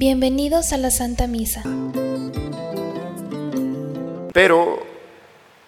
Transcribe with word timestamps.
Bienvenidos 0.00 0.72
a 0.72 0.78
la 0.78 0.90
Santa 0.90 1.26
Misa. 1.26 1.62
Pero 4.32 4.82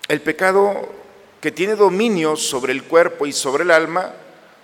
el 0.08 0.22
pecado 0.22 0.90
que 1.38 1.52
tiene 1.52 1.74
dominio 1.76 2.36
sobre 2.36 2.72
el 2.72 2.84
cuerpo 2.84 3.26
y 3.26 3.32
sobre 3.34 3.64
el 3.64 3.70
alma 3.70 4.14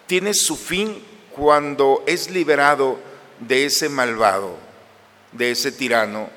tiene 0.07 0.33
su 0.33 0.57
fin 0.57 0.97
cuando 1.37 2.03
es 2.07 2.31
liberado 2.31 2.99
de 3.41 3.67
ese 3.67 3.91
malvado, 3.91 4.57
de 5.33 5.51
ese 5.51 5.71
tirano. 5.71 6.31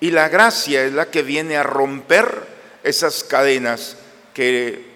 Y 0.00 0.10
la 0.10 0.28
gracia 0.28 0.84
es 0.84 0.92
la 0.92 1.08
que 1.08 1.22
viene 1.22 1.56
a 1.56 1.62
romper 1.62 2.48
esas 2.82 3.22
cadenas 3.22 3.96
que 4.34 4.86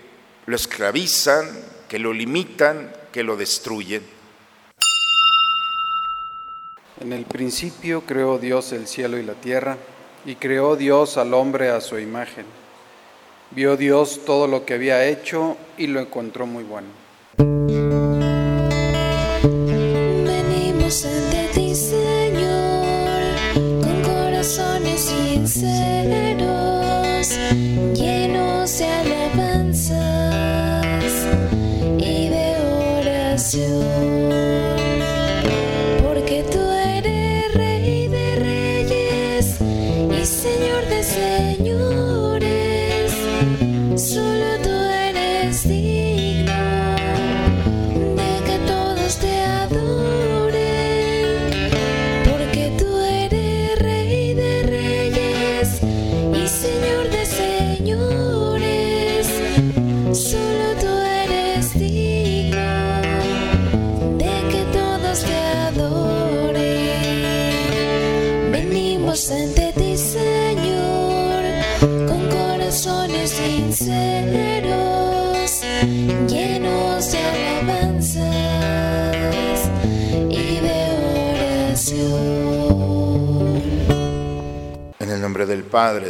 lo 0.47 0.57
esclavizan, 0.57 1.49
que 1.89 2.01
lo 2.01 2.13
limitan, 2.13 2.93
que 3.13 3.23
lo 3.23 3.37
destruyen. 3.37 4.16
En 7.01 7.13
el 7.13 7.25
principio 7.25 8.03
creó 8.03 8.39
Dios 8.39 8.73
el 8.73 8.87
cielo 8.87 9.19
y 9.19 9.23
la 9.23 9.35
tierra, 9.35 9.77
y 10.25 10.37
creó 10.37 10.77
Dios 10.77 11.19
al 11.19 11.35
hombre 11.35 11.71
a 11.71 11.81
su 11.81 11.99
imagen. 11.99 12.47
Vio 13.51 13.77
Dios 13.77 14.21
todo 14.25 14.47
lo 14.47 14.65
que 14.65 14.75
había 14.75 15.05
hecho 15.07 15.57
y 15.79 15.87
lo 15.87 16.01
encontró 16.01 16.47
muy 16.47 16.65
bueno. 16.65 17.06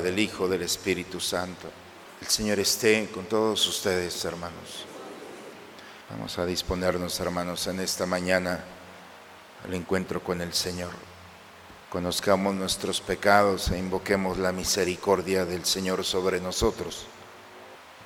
Del 0.06 0.20
Hijo, 0.20 0.46
del 0.46 0.62
Espíritu 0.62 1.18
Santo. 1.18 1.68
El 2.20 2.28
Señor 2.28 2.60
esté 2.60 3.08
con 3.12 3.24
todos 3.24 3.66
ustedes, 3.66 4.24
hermanos. 4.24 4.86
Vamos 6.08 6.38
a 6.38 6.46
disponernos, 6.46 7.18
hermanos, 7.18 7.66
en 7.66 7.80
esta 7.80 8.06
mañana 8.06 8.64
al 9.64 9.74
encuentro 9.74 10.22
con 10.22 10.40
el 10.40 10.54
Señor. 10.54 10.92
Conozcamos 11.90 12.54
nuestros 12.54 13.00
pecados 13.00 13.68
e 13.72 13.78
invoquemos 13.78 14.38
la 14.38 14.52
misericordia 14.52 15.44
del 15.44 15.64
Señor 15.64 16.04
sobre 16.04 16.40
nosotros. 16.40 17.06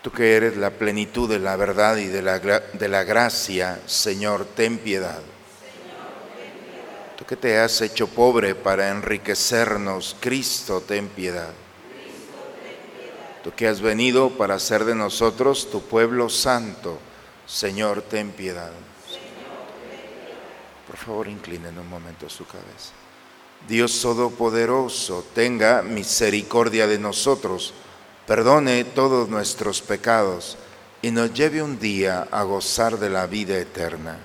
Tú 0.00 0.10
que 0.10 0.36
eres 0.36 0.56
la 0.56 0.70
plenitud 0.70 1.28
de 1.28 1.38
la 1.38 1.56
verdad 1.56 1.98
y 1.98 2.06
de 2.06 2.22
la, 2.22 2.38
de 2.38 2.88
la 2.88 3.04
gracia, 3.04 3.78
Señor, 3.84 4.46
ten 4.56 4.78
piedad. 4.78 5.20
Tú 7.18 7.26
que 7.26 7.36
te 7.36 7.58
has 7.58 7.82
hecho 7.82 8.06
pobre 8.06 8.54
para 8.54 8.88
enriquecernos, 8.88 10.16
Cristo, 10.18 10.80
ten 10.80 11.06
piedad. 11.08 11.52
Tú 13.42 13.52
que 13.52 13.68
has 13.68 13.80
venido 13.80 14.30
para 14.30 14.54
hacer 14.54 14.84
de 14.84 14.94
nosotros 14.94 15.70
tu 15.70 15.80
pueblo 15.80 16.28
santo, 16.28 16.98
Señor, 17.46 18.02
ten 18.02 18.32
piedad. 18.32 18.70
Por 20.86 20.96
favor, 20.96 21.28
inclinen 21.28 21.78
un 21.78 21.88
momento 21.88 22.28
su 22.28 22.44
cabeza. 22.44 22.92
Dios 23.66 24.00
Todopoderoso, 24.00 25.24
tenga 25.34 25.82
misericordia 25.82 26.86
de 26.86 26.98
nosotros, 26.98 27.72
perdone 28.26 28.84
todos 28.84 29.28
nuestros 29.28 29.80
pecados 29.80 30.56
y 31.02 31.10
nos 31.10 31.32
lleve 31.32 31.62
un 31.62 31.78
día 31.78 32.28
a 32.30 32.42
gozar 32.42 32.98
de 32.98 33.10
la 33.10 33.26
vida 33.26 33.56
eterna. 33.58 34.18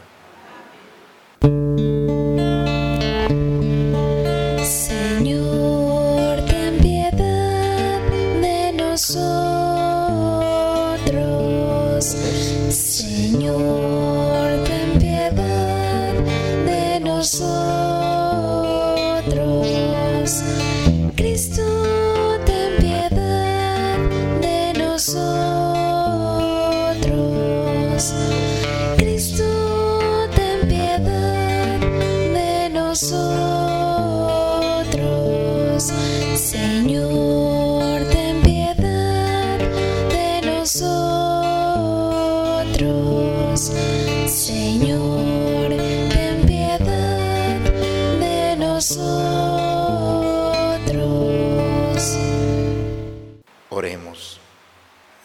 Oremos. 53.70 54.40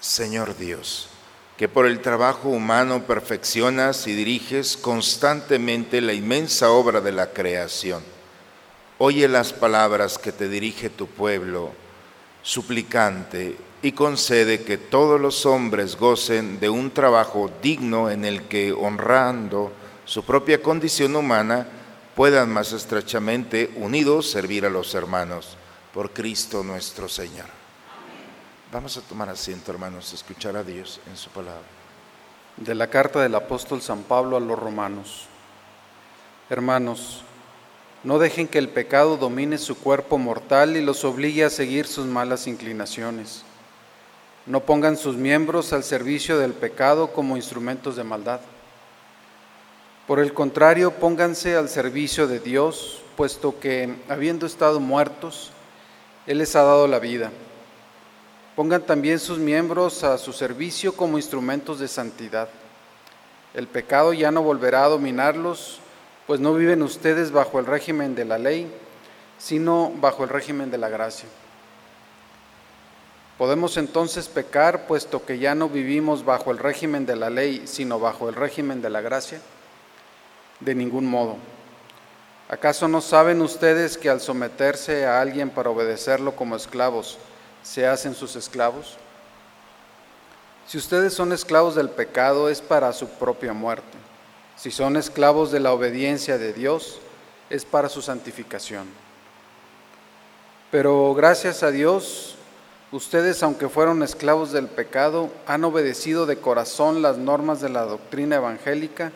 Señor 0.01 0.57
Dios, 0.57 1.09
que 1.57 1.69
por 1.69 1.87
el 1.87 2.01
trabajo 2.01 2.49
humano 2.49 3.05
perfeccionas 3.07 4.07
y 4.07 4.15
diriges 4.15 4.77
constantemente 4.77 6.01
la 6.01 6.15
inmensa 6.15 6.71
obra 6.71 7.01
de 7.01 7.13
la 7.13 7.33
creación. 7.33 8.03
Oye 8.99 9.29
las 9.29 9.53
palabras 9.53 10.19
que 10.19 10.33
te 10.33 10.49
dirige 10.49 10.91
tu 10.91 11.07
pueblo, 11.07 11.73
suplicante, 12.43 13.57
y 13.83 13.93
concede 13.93 14.63
que 14.63 14.77
todos 14.77 15.21
los 15.21 15.47
hombres 15.47 15.97
gocen 15.97 16.61
de 16.61 16.69
un 16.69 16.91
trabajo 16.91 17.51
digno 17.63 18.11
en 18.11 18.25
el 18.25 18.43
que, 18.43 18.73
honrando 18.73 19.73
su 20.05 20.23
propia 20.25 20.63
condición 20.63 21.17
humana, 21.17 21.67
puedan 22.15 22.51
más 22.51 22.73
estrechamente 22.73 23.73
unidos 23.77 24.31
servir 24.31 24.67
a 24.67 24.71
los 24.71 24.95
hermanos. 24.95 25.57
Por 25.95 26.11
Cristo 26.13 26.63
nuestro 26.63 27.09
Señor. 27.09 27.47
Vamos 28.71 28.97
a 28.97 29.01
tomar 29.01 29.29
asiento, 29.29 29.73
hermanos, 29.73 30.13
a 30.13 30.15
escuchar 30.15 30.57
a 30.57 30.63
Dios 30.63 31.01
en 31.11 31.17
su 31.17 31.31
palabra. 31.31 31.63
De 32.57 32.75
la 32.75 32.89
carta 32.89 33.21
del 33.21 33.35
apóstol 33.35 33.81
San 33.83 34.03
Pablo 34.03 34.37
a 34.37 34.41
los 34.41 34.59
romanos. 34.59 35.27
Hermanos, 36.51 37.23
no 38.05 38.19
dejen 38.19 38.47
que 38.47 38.59
el 38.59 38.69
pecado 38.69 39.17
domine 39.17 39.59
su 39.59 39.77
cuerpo 39.77 40.19
mortal 40.19 40.77
y 40.77 40.83
los 40.83 41.05
obligue 41.05 41.45
a 41.45 41.51
seguir 41.51 41.87
sus 41.87 42.07
malas 42.07 42.47
inclinaciones. 42.47 43.45
No 44.51 44.59
pongan 44.59 44.97
sus 44.97 45.15
miembros 45.15 45.73
al 45.73 45.85
servicio 45.85 46.37
del 46.37 46.55
pecado 46.55 47.13
como 47.13 47.37
instrumentos 47.37 47.95
de 47.95 48.03
maldad. 48.03 48.41
Por 50.09 50.19
el 50.19 50.35
contrario, 50.35 50.91
pónganse 50.91 51.55
al 51.55 51.69
servicio 51.69 52.27
de 52.27 52.41
Dios, 52.41 53.01
puesto 53.17 53.61
que, 53.61 53.95
habiendo 54.09 54.47
estado 54.47 54.81
muertos, 54.81 55.53
Él 56.27 56.39
les 56.39 56.57
ha 56.57 56.65
dado 56.65 56.89
la 56.89 56.99
vida. 56.99 57.31
Pongan 58.57 58.83
también 58.83 59.21
sus 59.21 59.39
miembros 59.39 60.03
a 60.03 60.19
su 60.19 60.33
servicio 60.33 60.97
como 60.97 61.17
instrumentos 61.17 61.79
de 61.79 61.87
santidad. 61.87 62.49
El 63.55 63.69
pecado 63.69 64.13
ya 64.13 64.33
no 64.33 64.43
volverá 64.43 64.83
a 64.83 64.89
dominarlos, 64.89 65.79
pues 66.27 66.41
no 66.41 66.55
viven 66.55 66.83
ustedes 66.83 67.31
bajo 67.31 67.61
el 67.61 67.67
régimen 67.67 68.17
de 68.17 68.25
la 68.25 68.37
ley, 68.37 68.69
sino 69.39 69.93
bajo 70.01 70.25
el 70.25 70.29
régimen 70.29 70.73
de 70.73 70.79
la 70.79 70.89
gracia. 70.89 71.29
Podemos 73.41 73.79
entonces 73.79 74.29
pecar, 74.29 74.87
puesto 74.87 75.25
que 75.25 75.39
ya 75.39 75.55
no 75.55 75.71
vivimos 75.71 76.27
bajo 76.27 76.51
el 76.51 76.59
régimen 76.59 77.07
de 77.07 77.17
la 77.17 77.31
ley, 77.31 77.63
sino 77.65 77.99
bajo 77.99 78.29
el 78.29 78.35
régimen 78.35 78.83
de 78.83 78.91
la 78.91 79.01
gracia. 79.01 79.41
De 80.61 80.75
ningún 80.75 81.07
modo. 81.07 81.39
¿Acaso 82.51 82.87
no 82.87 83.01
saben 83.01 83.41
ustedes 83.41 83.97
que 83.97 84.11
al 84.11 84.21
someterse 84.21 85.07
a 85.07 85.23
alguien 85.23 85.49
para 85.49 85.71
obedecerlo 85.71 86.37
como 86.37 86.55
esclavos, 86.55 87.17
se 87.63 87.87
hacen 87.87 88.15
sus 88.15 88.37
esclavos? 88.37 88.99
Si 90.67 90.77
ustedes 90.77 91.15
son 91.15 91.33
esclavos 91.33 91.75
del 91.75 91.89
pecado 91.89 92.51
es 92.51 92.61
para 92.61 92.93
su 92.93 93.09
propia 93.09 93.55
muerte. 93.55 93.97
Si 94.59 94.71
son 94.71 94.99
esclavos 94.99 95.51
de 95.51 95.61
la 95.61 95.73
obediencia 95.73 96.37
de 96.37 96.53
Dios 96.53 96.99
es 97.49 97.65
para 97.65 97.89
su 97.89 98.03
santificación. 98.03 98.87
Pero 100.71 101.15
gracias 101.15 101.63
a 101.63 101.71
Dios, 101.71 102.37
ustedes, 102.93 103.43
aunque 103.43 103.69
fueron 103.69 104.03
esclavos 104.03 104.53
del 104.53 104.67
pecado, 104.67 105.31
han 105.47 105.65
obedecido 105.65 106.27
de 106.27 106.39
corazón 106.39 107.03
las 107.03 107.19
normas 107.19 107.61
de 107.61 107.69
la 107.69 107.83
doctrina 107.83 108.37
evangélica 108.37 109.13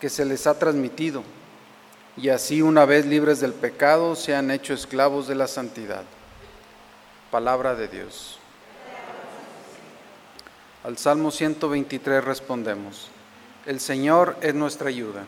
que 0.00 0.08
se 0.08 0.24
les 0.24 0.46
ha 0.46 0.58
transmitido 0.58 1.22
y 2.16 2.28
así 2.28 2.62
una 2.62 2.84
vez 2.84 3.06
libres 3.06 3.40
del 3.40 3.52
pecado 3.52 4.14
se 4.14 4.34
han 4.34 4.50
hecho 4.50 4.72
esclavos 4.72 5.26
de 5.26 5.34
la 5.34 5.48
santidad. 5.48 6.04
Palabra 7.30 7.74
de 7.74 7.88
Dios. 7.88 8.38
Al 10.84 10.98
Salmo 10.98 11.30
123 11.30 12.22
respondemos, 12.22 13.08
el 13.66 13.80
Señor 13.80 14.36
es 14.42 14.54
nuestra 14.54 14.90
ayuda. 14.90 15.24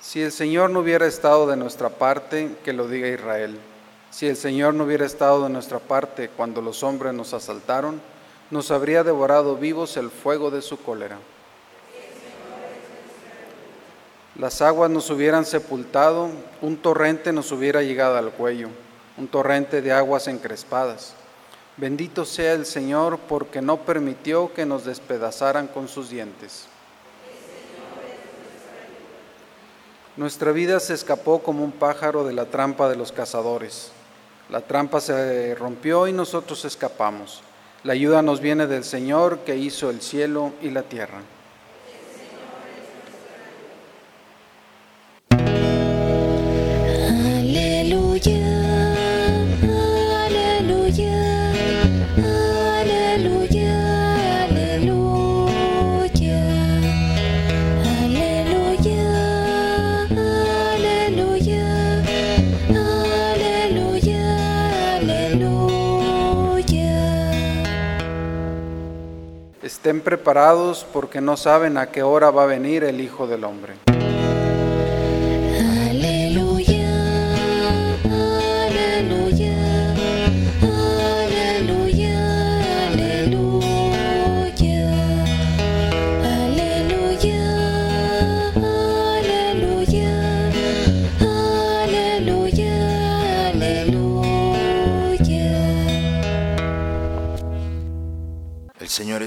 Si 0.00 0.20
el 0.20 0.32
Señor 0.32 0.70
no 0.70 0.80
hubiera 0.80 1.06
estado 1.06 1.46
de 1.46 1.56
nuestra 1.56 1.88
parte, 1.88 2.56
que 2.64 2.72
lo 2.72 2.88
diga 2.88 3.08
Israel. 3.08 3.58
Si 4.16 4.26
el 4.26 4.36
Señor 4.38 4.72
no 4.72 4.84
hubiera 4.84 5.04
estado 5.04 5.42
de 5.42 5.50
nuestra 5.50 5.78
parte 5.78 6.30
cuando 6.30 6.62
los 6.62 6.82
hombres 6.82 7.12
nos 7.12 7.34
asaltaron, 7.34 8.00
nos 8.50 8.70
habría 8.70 9.04
devorado 9.04 9.56
vivos 9.56 9.98
el 9.98 10.08
fuego 10.08 10.50
de 10.50 10.62
su 10.62 10.78
cólera. 10.78 11.18
Las 14.36 14.62
aguas 14.62 14.88
nos 14.88 15.10
hubieran 15.10 15.44
sepultado, 15.44 16.30
un 16.62 16.78
torrente 16.78 17.30
nos 17.30 17.52
hubiera 17.52 17.82
llegado 17.82 18.16
al 18.16 18.30
cuello, 18.30 18.70
un 19.18 19.28
torrente 19.28 19.82
de 19.82 19.92
aguas 19.92 20.28
encrespadas. 20.28 21.12
Bendito 21.76 22.24
sea 22.24 22.54
el 22.54 22.64
Señor 22.64 23.18
porque 23.18 23.60
no 23.60 23.82
permitió 23.82 24.50
que 24.54 24.64
nos 24.64 24.86
despedazaran 24.86 25.66
con 25.66 25.88
sus 25.88 26.08
dientes. 26.08 26.68
Nuestra 30.16 30.52
vida 30.52 30.80
se 30.80 30.94
escapó 30.94 31.42
como 31.42 31.62
un 31.62 31.72
pájaro 31.72 32.24
de 32.24 32.32
la 32.32 32.46
trampa 32.46 32.88
de 32.88 32.96
los 32.96 33.12
cazadores. 33.12 33.92
La 34.48 34.60
trampa 34.60 35.00
se 35.00 35.54
rompió 35.56 36.06
y 36.06 36.12
nosotros 36.12 36.64
escapamos. 36.64 37.42
La 37.82 37.92
ayuda 37.92 38.22
nos 38.22 38.40
viene 38.40 38.66
del 38.66 38.84
Señor 38.84 39.40
que 39.40 39.56
hizo 39.56 39.90
el 39.90 40.00
cielo 40.00 40.52
y 40.62 40.70
la 40.70 40.82
tierra. 40.82 41.20
Estén 69.86 70.00
preparados 70.00 70.84
porque 70.92 71.20
no 71.20 71.36
saben 71.36 71.78
a 71.78 71.92
qué 71.92 72.02
hora 72.02 72.32
va 72.32 72.42
a 72.42 72.46
venir 72.46 72.82
el 72.82 73.00
Hijo 73.00 73.28
del 73.28 73.44
Hombre. 73.44 73.74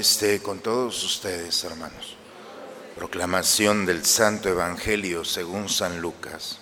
Esté 0.00 0.40
con 0.40 0.60
todos 0.60 1.04
ustedes, 1.04 1.62
hermanos. 1.62 2.16
Proclamación 2.96 3.84
del 3.84 4.04
Santo 4.04 4.48
Evangelio 4.48 5.24
según 5.26 5.68
San 5.68 6.00
Lucas. 6.00 6.58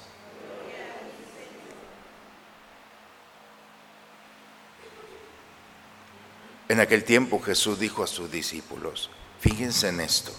En 6.69 6.81
aquel 6.81 7.05
tiempo 7.05 7.41
Jesús 7.41 7.79
dijo 7.79 8.03
a 8.03 8.09
sus 8.09 8.31
discípulos, 8.31 9.09
fíjense 9.41 9.89
en 9.89 10.01
esto, 10.01 10.33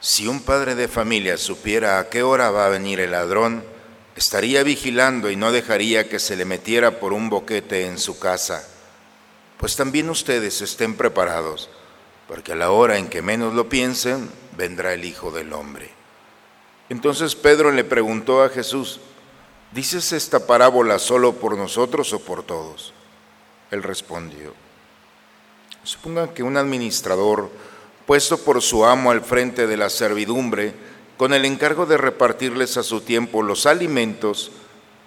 si 0.00 0.26
un 0.26 0.42
padre 0.42 0.74
de 0.74 0.88
familia 0.88 1.38
supiera 1.38 1.98
a 2.00 2.10
qué 2.10 2.22
hora 2.22 2.50
va 2.50 2.66
a 2.66 2.70
venir 2.70 2.98
el 2.98 3.12
ladrón, 3.12 3.64
estaría 4.16 4.64
vigilando 4.64 5.30
y 5.30 5.36
no 5.36 5.52
dejaría 5.52 6.08
que 6.08 6.18
se 6.18 6.36
le 6.36 6.44
metiera 6.44 6.98
por 6.98 7.12
un 7.12 7.30
boquete 7.30 7.86
en 7.86 7.96
su 7.96 8.18
casa. 8.18 8.68
Pues 9.56 9.76
también 9.76 10.10
ustedes 10.10 10.60
estén 10.60 10.96
preparados 10.96 11.70
porque 12.28 12.52
a 12.52 12.56
la 12.56 12.70
hora 12.70 12.98
en 12.98 13.08
que 13.08 13.22
menos 13.22 13.54
lo 13.54 13.68
piensen, 13.68 14.30
vendrá 14.56 14.94
el 14.94 15.04
Hijo 15.04 15.30
del 15.30 15.52
Hombre. 15.52 15.90
Entonces 16.88 17.34
Pedro 17.34 17.70
le 17.70 17.84
preguntó 17.84 18.42
a 18.42 18.48
Jesús, 18.48 19.00
¿dices 19.72 20.12
esta 20.12 20.46
parábola 20.46 20.98
solo 20.98 21.34
por 21.34 21.56
nosotros 21.56 22.12
o 22.12 22.20
por 22.20 22.42
todos? 22.42 22.92
Él 23.70 23.82
respondió, 23.82 24.54
supongan 25.82 26.28
que 26.28 26.42
un 26.42 26.56
administrador, 26.56 27.50
puesto 28.06 28.38
por 28.38 28.62
su 28.62 28.84
amo 28.84 29.10
al 29.10 29.22
frente 29.22 29.66
de 29.66 29.76
la 29.76 29.90
servidumbre, 29.90 30.74
con 31.16 31.32
el 31.32 31.44
encargo 31.44 31.86
de 31.86 31.96
repartirles 31.96 32.76
a 32.76 32.82
su 32.82 33.00
tiempo 33.00 33.42
los 33.42 33.66
alimentos, 33.66 34.50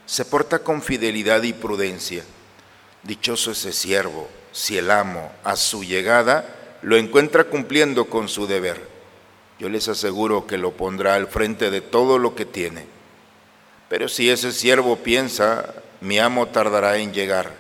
se 0.05 0.25
porta 0.25 0.59
con 0.59 0.81
fidelidad 0.81 1.43
y 1.43 1.53
prudencia. 1.53 2.23
Dichoso 3.03 3.51
ese 3.51 3.73
siervo, 3.73 4.27
si 4.51 4.77
el 4.77 4.89
amo 4.89 5.31
a 5.43 5.55
su 5.55 5.83
llegada 5.83 6.56
lo 6.81 6.97
encuentra 6.97 7.45
cumpliendo 7.45 8.05
con 8.05 8.29
su 8.29 8.47
deber, 8.47 8.81
yo 9.59 9.69
les 9.69 9.87
aseguro 9.87 10.45
que 10.45 10.57
lo 10.57 10.71
pondrá 10.71 11.15
al 11.15 11.27
frente 11.27 11.71
de 11.71 11.81
todo 11.81 12.19
lo 12.19 12.35
que 12.35 12.45
tiene. 12.45 12.85
Pero 13.89 14.07
si 14.07 14.29
ese 14.29 14.51
siervo 14.51 14.97
piensa, 14.97 15.73
mi 16.01 16.19
amo 16.19 16.47
tardará 16.47 16.97
en 16.97 17.13
llegar, 17.13 17.51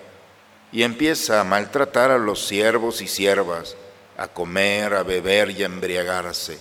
y 0.71 0.83
empieza 0.83 1.39
a 1.39 1.43
maltratar 1.43 2.11
a 2.11 2.17
los 2.17 2.45
siervos 2.45 3.01
y 3.01 3.07
siervas, 3.07 3.75
a 4.17 4.27
comer, 4.27 4.93
a 4.93 5.03
beber 5.03 5.51
y 5.51 5.63
a 5.63 5.67
embriagarse, 5.67 6.59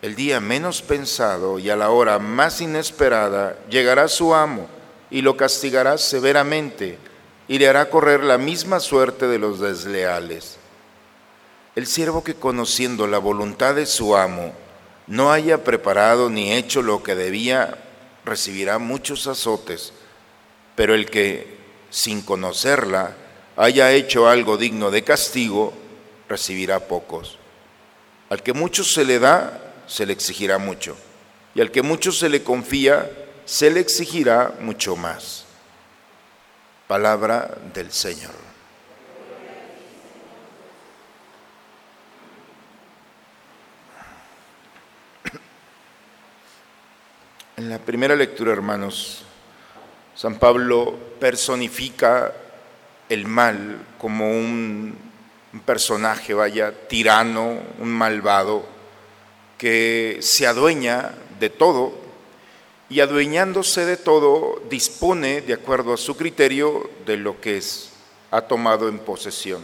el 0.00 0.16
día 0.16 0.40
menos 0.40 0.82
pensado 0.82 1.60
y 1.60 1.70
a 1.70 1.76
la 1.76 1.90
hora 1.90 2.18
más 2.18 2.60
inesperada 2.60 3.56
llegará 3.70 4.08
su 4.08 4.34
amo 4.34 4.68
y 5.10 5.22
lo 5.22 5.36
castigará 5.36 5.96
severamente 5.96 6.98
y 7.46 7.58
le 7.58 7.68
hará 7.68 7.88
correr 7.88 8.24
la 8.24 8.36
misma 8.36 8.80
suerte 8.80 9.28
de 9.28 9.38
los 9.38 9.60
desleales. 9.60 10.58
El 11.74 11.86
siervo 11.86 12.22
que 12.22 12.34
conociendo 12.34 13.06
la 13.06 13.16
voluntad 13.18 13.74
de 13.74 13.86
su 13.86 14.14
amo 14.14 14.52
no 15.06 15.32
haya 15.32 15.64
preparado 15.64 16.28
ni 16.28 16.52
hecho 16.52 16.82
lo 16.82 17.02
que 17.02 17.14
debía, 17.14 17.78
recibirá 18.26 18.78
muchos 18.78 19.26
azotes, 19.26 19.94
pero 20.76 20.94
el 20.94 21.10
que, 21.10 21.56
sin 21.88 22.20
conocerla, 22.20 23.16
haya 23.56 23.90
hecho 23.92 24.28
algo 24.28 24.58
digno 24.58 24.90
de 24.90 25.02
castigo, 25.02 25.72
recibirá 26.28 26.80
pocos. 26.80 27.38
Al 28.28 28.42
que 28.42 28.52
mucho 28.52 28.84
se 28.84 29.06
le 29.06 29.18
da, 29.18 29.72
se 29.86 30.04
le 30.04 30.12
exigirá 30.12 30.58
mucho, 30.58 30.96
y 31.54 31.62
al 31.62 31.70
que 31.70 31.82
mucho 31.82 32.12
se 32.12 32.28
le 32.28 32.42
confía, 32.42 33.10
se 33.46 33.70
le 33.70 33.80
exigirá 33.80 34.54
mucho 34.60 34.94
más. 34.94 35.46
Palabra 36.86 37.56
del 37.72 37.90
Señor. 37.92 38.51
En 47.62 47.68
la 47.68 47.78
primera 47.78 48.16
lectura, 48.16 48.50
hermanos, 48.50 49.22
San 50.16 50.40
Pablo 50.40 50.98
personifica 51.20 52.34
el 53.08 53.28
mal 53.28 53.86
como 53.98 54.28
un, 54.28 54.98
personaje, 55.64 56.34
vaya, 56.34 56.88
tirano, 56.88 57.60
un 57.78 57.88
malvado, 57.88 58.66
que 59.58 60.18
se 60.22 60.48
adueña 60.48 61.12
de 61.38 61.50
todo 61.50 61.92
y 62.88 62.98
adueñándose 62.98 63.86
de 63.86 63.96
todo 63.96 64.60
dispone, 64.68 65.40
de 65.40 65.54
acuerdo 65.54 65.94
a 65.94 65.98
su 65.98 66.16
criterio, 66.16 66.90
de 67.06 67.16
lo 67.16 67.40
que 67.40 67.58
es, 67.58 67.92
ha 68.32 68.40
tomado 68.40 68.88
en 68.88 68.98
posesión. 68.98 69.62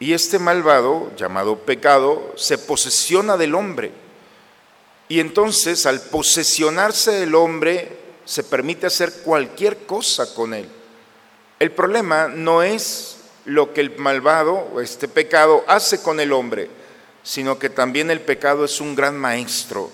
Y 0.00 0.12
este 0.12 0.38
malvado, 0.38 1.10
llamado 1.16 1.60
pecado, 1.60 2.34
se 2.36 2.58
posesiona 2.58 3.38
del 3.38 3.54
hombre 3.54 4.03
Y 5.08 5.20
entonces 5.20 5.86
al 5.86 6.00
posesionarse 6.00 7.22
el 7.22 7.34
hombre, 7.34 8.04
se 8.24 8.42
permite 8.42 8.86
hacer 8.86 9.12
cualquier 9.22 9.86
cosa 9.86 10.34
con 10.34 10.54
él. 10.54 10.68
El 11.58 11.70
problema 11.72 12.28
no 12.28 12.62
es 12.62 13.18
lo 13.44 13.72
que 13.72 13.80
el 13.80 13.96
malvado 13.98 14.54
o 14.72 14.80
este 14.80 15.08
pecado 15.08 15.64
hace 15.66 16.00
con 16.02 16.20
el 16.20 16.32
hombre, 16.32 16.70
sino 17.22 17.58
que 17.58 17.70
también 17.70 18.10
el 18.10 18.20
pecado 18.20 18.64
es 18.64 18.80
un 18.80 18.94
gran 18.94 19.16
maestro 19.16 19.90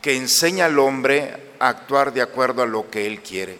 que 0.00 0.16
enseña 0.16 0.66
al 0.66 0.78
hombre 0.78 1.36
a 1.58 1.68
actuar 1.68 2.12
de 2.12 2.22
acuerdo 2.22 2.62
a 2.62 2.66
lo 2.66 2.90
que 2.90 3.06
él 3.06 3.22
quiere. 3.22 3.58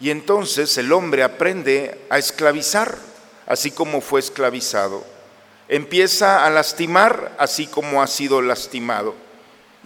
Y 0.00 0.10
entonces 0.10 0.76
el 0.78 0.92
hombre 0.92 1.22
aprende 1.22 2.06
a 2.08 2.18
esclavizar, 2.18 2.96
así 3.46 3.70
como 3.70 4.00
fue 4.00 4.20
esclavizado. 4.20 5.04
Empieza 5.68 6.46
a 6.46 6.50
lastimar, 6.50 7.34
así 7.38 7.66
como 7.66 8.02
ha 8.02 8.06
sido 8.06 8.40
lastimado. 8.40 9.14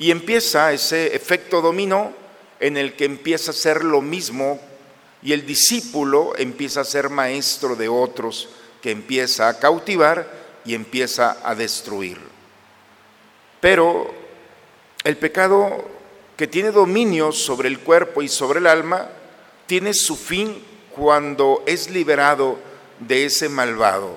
Y 0.03 0.11
empieza 0.11 0.73
ese 0.73 1.15
efecto 1.15 1.61
dominó 1.61 2.13
en 2.59 2.77
el 2.77 2.95
que 2.95 3.05
empieza 3.05 3.53
a 3.53 3.55
ser 3.55 3.85
lo 3.85 4.01
mismo 4.03 4.61
y 5.23 5.33
el 5.33 5.47
discípulo 5.47 6.33
empieza 6.37 6.81
a 6.81 6.85
ser 6.85 7.09
maestro 7.09 7.77
de 7.77 7.87
otros, 7.87 8.49
que 8.83 8.91
empieza 8.91 9.49
a 9.49 9.61
cautivar 9.61 10.29
y 10.65 10.75
empieza 10.75 11.39
a 11.45 11.55
destruir. 11.55 12.19
Pero 13.61 14.13
el 15.05 15.17
pecado 15.19 15.89
que 16.37 16.49
tiene 16.49 16.73
dominio 16.73 17.31
sobre 17.31 17.69
el 17.69 17.79
cuerpo 17.79 18.23
y 18.23 18.29
sobre 18.29 18.59
el 18.59 18.67
alma 18.67 19.09
tiene 19.67 19.95
su 19.95 20.17
fin 20.17 20.65
cuando 20.97 21.63
es 21.65 21.91
liberado 21.91 22.59
de 22.99 23.27
ese 23.27 23.49
malvado, 23.49 24.17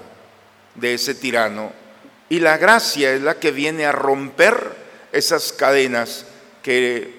de 0.73 0.95
ese 0.95 1.13
tirano. 1.13 1.71
Y 2.27 2.39
la 2.39 2.57
gracia 2.57 3.13
es 3.13 3.21
la 3.21 3.35
que 3.39 3.51
viene 3.51 3.85
a 3.85 3.91
romper 3.91 4.84
esas 5.15 5.53
cadenas 5.53 6.25
que 6.61 7.15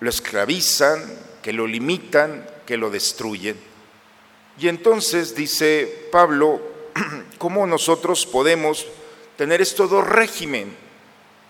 lo 0.00 0.08
esclavizan, 0.08 1.02
que 1.42 1.52
lo 1.52 1.66
limitan, 1.66 2.46
que 2.66 2.78
lo 2.78 2.90
destruyen. 2.90 3.56
Y 4.58 4.68
entonces 4.68 5.34
dice 5.34 6.08
Pablo, 6.10 6.60
¿cómo 7.38 7.66
nosotros 7.66 8.24
podemos 8.24 8.86
tener 9.36 9.60
estos 9.60 9.90
dos 9.90 10.06
régimen? 10.06 10.74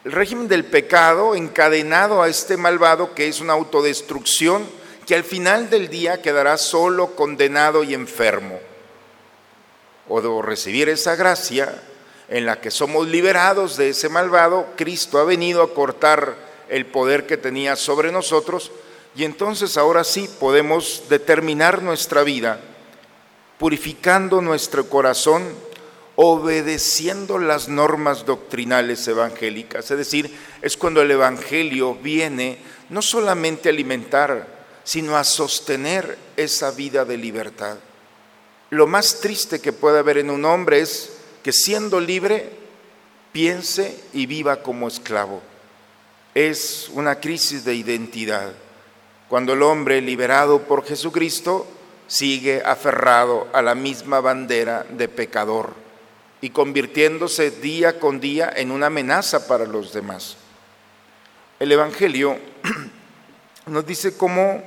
El 0.04 0.12
régimen 0.12 0.48
del 0.48 0.64
pecado 0.64 1.36
encadenado 1.36 2.22
a 2.22 2.28
este 2.28 2.56
malvado 2.56 3.14
que 3.14 3.28
es 3.28 3.40
una 3.40 3.52
autodestrucción 3.52 4.66
que 5.06 5.14
al 5.14 5.22
final 5.22 5.70
del 5.70 5.88
día 5.88 6.20
quedará 6.20 6.58
solo, 6.58 7.14
condenado 7.14 7.84
y 7.84 7.94
enfermo. 7.94 8.58
O 10.08 10.20
de 10.20 10.42
recibir 10.42 10.88
esa 10.88 11.14
gracia 11.14 11.80
en 12.28 12.46
la 12.46 12.60
que 12.60 12.70
somos 12.70 13.06
liberados 13.06 13.76
de 13.76 13.90
ese 13.90 14.08
malvado, 14.08 14.66
Cristo 14.76 15.18
ha 15.18 15.24
venido 15.24 15.62
a 15.62 15.74
cortar 15.74 16.36
el 16.68 16.86
poder 16.86 17.26
que 17.26 17.36
tenía 17.36 17.76
sobre 17.76 18.10
nosotros 18.10 18.72
y 19.14 19.24
entonces 19.24 19.76
ahora 19.76 20.04
sí 20.04 20.28
podemos 20.40 21.04
determinar 21.08 21.82
nuestra 21.82 22.22
vida 22.22 22.60
purificando 23.58 24.40
nuestro 24.40 24.88
corazón, 24.88 25.42
obedeciendo 26.16 27.38
las 27.38 27.68
normas 27.68 28.26
doctrinales 28.26 29.06
evangélicas. 29.08 29.90
Es 29.90 29.98
decir, 29.98 30.36
es 30.62 30.76
cuando 30.76 31.02
el 31.02 31.10
Evangelio 31.10 31.94
viene 31.94 32.58
no 32.90 33.00
solamente 33.02 33.68
a 33.68 33.72
alimentar, 33.72 34.46
sino 34.84 35.16
a 35.16 35.24
sostener 35.24 36.18
esa 36.36 36.72
vida 36.72 37.04
de 37.04 37.16
libertad. 37.16 37.78
Lo 38.70 38.86
más 38.86 39.20
triste 39.20 39.60
que 39.60 39.72
puede 39.72 39.98
haber 39.98 40.18
en 40.18 40.30
un 40.30 40.44
hombre 40.44 40.80
es 40.80 41.13
que 41.44 41.52
siendo 41.52 42.00
libre, 42.00 42.50
piense 43.32 43.96
y 44.12 44.26
viva 44.26 44.62
como 44.64 44.88
esclavo 44.88 45.40
es 46.34 46.90
una 46.92 47.20
crisis 47.20 47.64
de 47.64 47.74
identidad. 47.74 48.52
Cuando 49.28 49.52
el 49.52 49.62
hombre 49.62 50.00
liberado 50.00 50.62
por 50.62 50.84
Jesucristo 50.84 51.66
sigue 52.06 52.62
aferrado 52.64 53.48
a 53.52 53.62
la 53.62 53.74
misma 53.74 54.20
bandera 54.20 54.84
de 54.90 55.08
pecador 55.08 55.72
y 56.40 56.50
convirtiéndose 56.50 57.50
día 57.50 57.98
con 57.98 58.20
día 58.20 58.52
en 58.54 58.70
una 58.70 58.86
amenaza 58.86 59.46
para 59.46 59.64
los 59.64 59.92
demás. 59.92 60.36
El 61.58 61.72
Evangelio 61.72 62.36
nos 63.66 63.86
dice 63.86 64.16
cómo 64.16 64.62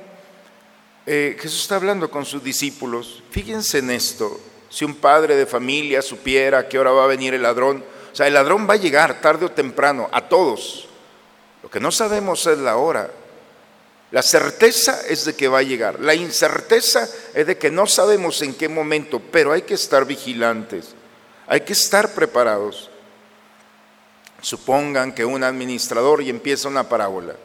eh, 1.06 1.38
Jesús 1.40 1.62
está 1.62 1.76
hablando 1.76 2.10
con 2.10 2.26
sus 2.26 2.44
discípulos. 2.44 3.22
Fíjense 3.30 3.80
en 3.80 3.92
esto, 3.92 4.40
si 4.70 4.86
un 4.86 4.96
padre 4.96 5.36
de 5.36 5.46
familia 5.46 6.02
supiera 6.02 6.68
que 6.68 6.78
ahora 6.78 6.92
va 6.92 7.04
a 7.06 7.08
venir 7.08 7.34
el 7.34 7.44
ladrón, 7.44 7.84
o 8.12 8.16
sea, 8.16 8.28
el 8.28 8.34
ladrón 8.34 8.68
va 8.70 8.74
a 8.74 8.78
llegar 8.78 9.22
tarde 9.22 9.46
o 9.46 9.52
temprano 9.52 10.10
a 10.12 10.28
todos, 10.28 10.88
lo 11.64 11.70
que 11.70 11.80
no 11.80 11.92
sabemos 11.92 12.46
es 12.48 12.58
la 12.60 12.78
hora. 12.78 13.10
La 14.12 14.22
certeza 14.22 15.02
es 15.08 15.26
de 15.26 15.36
que 15.36 15.50
va 15.50 15.60
a 15.60 15.64
llegar. 15.64 16.00
La 16.00 16.16
incerteza 16.16 17.10
es 17.34 17.46
de 17.46 17.58
que 17.58 17.70
no 17.70 17.88
sabemos 17.88 18.42
en 18.42 18.54
qué 18.54 18.70
momento, 18.70 19.20
pero 19.20 19.52
hay 19.52 19.64
que 19.64 19.74
estar 19.74 20.06
vigilantes. 20.06 20.96
Hay 21.46 21.62
que 21.62 21.74
estar 21.74 22.14
preparados. 22.14 22.90
Supongan 24.42 25.12
que 25.14 25.26
un 25.26 25.44
administrador, 25.44 26.22
y 26.22 26.30
empieza 26.30 26.70
una 26.70 26.88
parábola, 26.88 27.36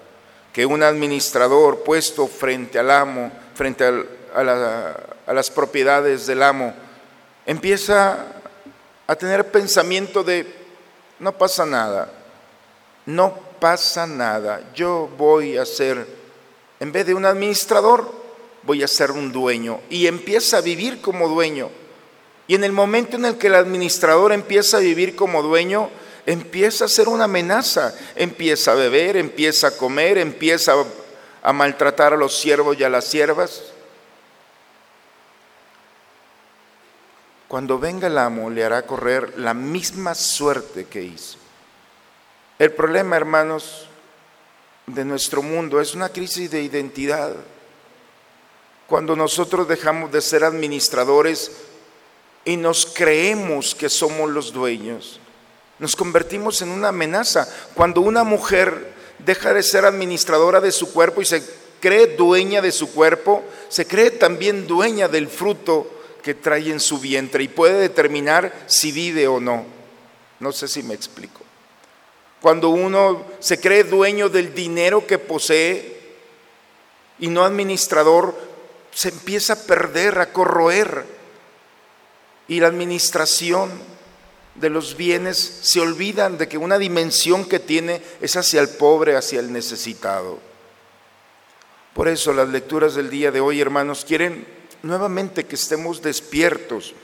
que 0.52 0.64
un 0.64 0.83
administrador 0.83 1.83
puesto 1.83 2.29
frente 2.29 2.79
al 2.79 2.91
amo, 2.91 3.33
frente 3.55 3.85
a, 3.85 4.97
a 5.26 5.33
las 5.33 5.50
propiedades 5.50 6.26
del 6.26 6.43
amo, 6.43 6.75
empieza 7.47 8.27
a 9.07 9.17
tener 9.17 9.51
pensamiento 9.51 10.23
de, 10.23 10.47
no 11.19 11.37
pasa 11.37 11.67
nada, 11.67 12.11
no 13.07 13.35
pasa 13.59 14.07
nada, 14.07 14.61
yo 14.75 15.09
voy 15.17 15.57
a 15.57 15.65
ser, 15.65 16.07
en 16.81 16.93
vez 16.93 17.07
de 17.07 17.15
un 17.15 17.25
administrador, 17.25 18.23
voy 18.63 18.83
a 18.83 18.89
ser 18.89 19.11
un 19.11 19.33
dueño. 19.33 19.81
Y 19.91 20.07
empieza 20.07 20.59
a 20.59 20.61
vivir 20.61 21.01
como 21.01 21.29
dueño. 21.29 21.71
Y 22.47 22.55
en 22.55 22.65
el 22.65 22.73
momento 22.73 23.17
en 23.17 23.25
el 23.25 23.39
que 23.39 23.47
el 23.49 23.55
administrador 23.55 24.33
empieza 24.33 24.79
a 24.79 24.81
vivir 24.81 25.15
como 25.15 25.43
dueño, 25.43 25.91
empieza 26.27 26.85
a 26.85 26.89
ser 26.89 27.09
una 27.09 27.25
amenaza, 27.25 27.95
empieza 28.15 28.73
a 28.73 28.77
beber, 28.77 29.17
empieza 29.17 29.69
a 29.69 29.77
comer, 29.77 30.19
empieza 30.19 30.75
a 31.43 31.53
maltratar 31.53 32.13
a 32.13 32.17
los 32.17 32.37
siervos 32.39 32.77
y 32.79 32.85
a 32.85 32.91
las 32.91 33.05
siervas. 33.05 33.72
Cuando 37.52 37.78
venga 37.78 38.06
el 38.06 38.16
amo 38.16 38.49
le 38.49 38.64
hará 38.64 38.87
correr 38.87 39.38
la 39.38 39.52
misma 39.52 40.14
suerte 40.14 40.87
que 40.87 41.02
hizo. 41.02 41.37
El 42.59 42.73
problema, 42.73 43.14
hermanos, 43.14 43.88
de 44.87 45.04
nuestro 45.04 45.42
mundo 45.42 45.78
es 45.78 45.94
una 45.94 46.09
crisis 46.09 46.50
de 46.50 46.62
identidad. 46.62 47.35
Cuando 48.87 49.14
nosotros 49.14 49.68
dejamos 49.68 50.11
de 50.11 50.23
ser 50.23 50.44
administradores 50.44 51.52
y 52.47 52.56
nos 52.56 52.87
creemos 52.87 53.75
que 53.75 53.90
somos 53.90 54.30
los 54.30 54.54
dueños, 54.54 55.21
nos 55.78 55.94
convertimos 55.94 56.62
en 56.62 56.71
una 56.71 56.88
amenaza. 56.88 57.47
Cuando 57.75 58.00
una 58.00 58.25
mujer 58.25 58.94
deja 59.18 59.52
de 59.52 59.62
ser 59.62 59.85
administradora 59.85 60.62
de 60.62 60.73
su 60.73 60.90
cuerpo 60.90 61.21
y 61.21 61.26
se 61.26 61.44
cree 61.82 62.16
dueña 62.16 62.62
de 62.62 62.73
su 62.73 62.94
cuerpo, 62.94 63.44
se 63.68 63.87
cree 63.87 64.11
también 64.11 64.66
dueña 64.66 65.06
del 65.06 65.28
fruto 65.28 65.99
que 66.23 66.35
trae 66.35 66.71
en 66.71 66.81
su 66.81 66.99
vientre 66.99 67.43
y 67.43 67.49
puede 67.49 67.79
determinar 67.81 68.64
si 68.67 68.93
vive 68.93 69.26
o 69.26 69.41
no. 69.41 69.64
No 70.41 70.52
sé 70.52 70.69
si 70.69 70.83
me 70.83 70.95
explico. 70.95 71.41
Cuando 72.41 72.71
uno 72.71 73.25
se 73.38 73.61
cree 73.61 73.85
dueño 73.85 74.29
del 74.29 74.55
dinero 74.55 75.07
que 75.07 75.19
posee 75.19 76.00
y 77.19 77.29
no 77.29 77.45
administrador, 77.45 78.37
se 78.93 79.11
empieza 79.11 79.52
a 79.52 79.62
perder, 79.62 80.19
a 80.19 80.33
corroer. 80.33 81.05
Y 82.49 82.61
la 82.61 82.67
administración 82.67 83.71
de 84.57 84.71
los 84.71 84.97
bienes 84.97 85.38
se 85.38 85.81
olvidan 85.81 86.37
de 86.38 86.49
que 86.49 86.59
una 86.59 86.79
dimensión 86.79 87.45
que 87.45 87.59
tiene 87.59 88.02
es 88.21 88.37
hacia 88.37 88.61
el 88.61 88.69
pobre, 88.69 89.17
hacia 89.17 89.41
el 89.41 89.52
necesitado. 89.52 90.38
Por 91.95 92.09
eso 92.09 92.33
las 92.33 92.49
lecturas 92.49 92.95
del 92.95 93.11
día 93.11 93.31
de 93.31 93.41
hoy, 93.41 93.61
hermanos, 93.61 94.05
quieren 94.05 94.47
nuevamente 94.83 95.47
que 95.47 95.55
estemos 95.55 96.03
despiertos. 96.03 96.95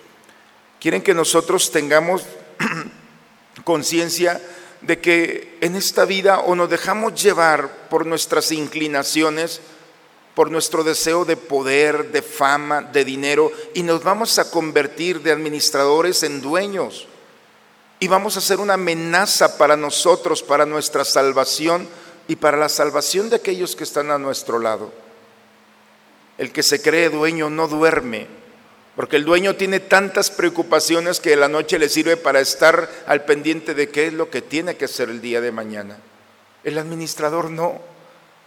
Quieren 0.81 1.03
que 1.03 1.15
nosotros 1.15 1.71
tengamos 1.71 2.23
conciencia 3.65 4.41
de 4.81 5.01
que 5.01 5.59
en 5.61 5.77
esta 5.77 6.05
vida 6.05 6.41
o 6.41 6.55
nos 6.55 6.71
dejamos 6.71 7.21
llevar 7.21 7.89
por 7.89 8.07
nuestras 8.07 8.53
inclinaciones, 8.53 9.61
por 10.35 10.51
nuestro 10.51 10.85
deseo 10.85 11.25
de 11.25 11.37
poder, 11.37 12.13
de 12.13 12.23
fama, 12.23 12.83
de 12.83 13.05
dinero, 13.05 13.51
y 13.75 13.83
nos 13.83 14.05
vamos 14.05 14.39
a 14.39 14.51
convertir 14.51 15.21
de 15.23 15.33
administradores 15.33 16.23
en 16.23 16.41
dueños. 16.41 17.09
Y 18.01 18.07
vamos 18.07 18.37
a 18.37 18.41
ser 18.41 18.61
una 18.61 18.75
amenaza 18.75 19.59
para 19.59 19.77
nosotros, 19.77 20.45
para 20.45 20.65
nuestra 20.65 21.05
salvación 21.05 21.89
y 22.29 22.37
para 22.37 22.57
la 22.57 22.69
salvación 22.69 23.29
de 23.31 23.37
aquellos 23.37 23.75
que 23.75 23.83
están 23.83 24.13
a 24.13 24.19
nuestro 24.19 24.61
lado. 24.61 24.93
El 26.39 26.53
que 26.53 26.63
se 26.63 26.81
cree 26.81 27.11
dueño 27.11 27.51
no 27.51 27.69
duerme, 27.69 28.27
porque 28.97 29.17
el 29.17 29.25
dueño 29.25 29.57
tiene 29.57 29.81
tantas 29.81 30.31
preocupaciones 30.31 31.21
que 31.21 31.37
la 31.37 31.49
noche 31.49 31.79
le 31.79 31.89
sirve 31.89 32.17
para 32.17 32.41
estar 32.41 32.89
al 33.07 33.25
pendiente 33.25 33.75
de 33.75 33.91
qué 33.91 34.07
es 34.07 34.13
lo 34.13 34.31
que 34.31 34.43
tiene 34.43 34.77
que 34.77 34.87
hacer 34.87 35.11
el 35.11 35.21
día 35.21 35.41
de 35.41 35.53
mañana. 35.53 35.99
El 36.65 36.79
administrador 36.79 37.51
no, 37.51 37.81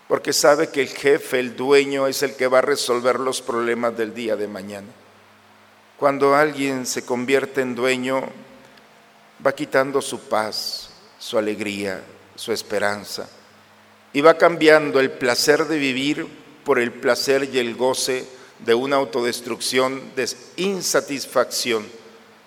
porque 0.07 0.33
sabe 0.33 0.69
que 0.69 0.81
el 0.81 0.89
jefe, 0.89 1.39
el 1.39 1.55
dueño, 1.55 2.07
es 2.07 2.21
el 2.23 2.35
que 2.35 2.47
va 2.47 2.59
a 2.59 2.63
resolver 2.63 3.19
los 3.19 3.41
problemas 3.41 3.97
del 3.97 4.13
día 4.13 4.35
de 4.35 4.47
mañana. 4.47 4.89
Cuando 5.97 6.35
alguien 6.35 6.85
se 6.85 7.05
convierte 7.05 7.61
en 7.61 7.75
dueño, 7.75 8.27
va 9.45 9.53
quitando 9.53 10.01
su 10.01 10.19
paz, 10.27 10.89
su 11.17 11.37
alegría, 11.37 12.01
su 12.35 12.51
esperanza, 12.51 13.29
y 14.11 14.19
va 14.19 14.37
cambiando 14.37 14.99
el 14.99 15.11
placer 15.11 15.65
de 15.65 15.77
vivir 15.77 16.27
por 16.63 16.79
el 16.79 16.91
placer 16.91 17.49
y 17.51 17.59
el 17.59 17.75
goce 17.75 18.25
de 18.65 18.73
una 18.73 18.97
autodestrucción, 18.97 20.01
de 20.15 20.29
insatisfacción, 20.57 21.85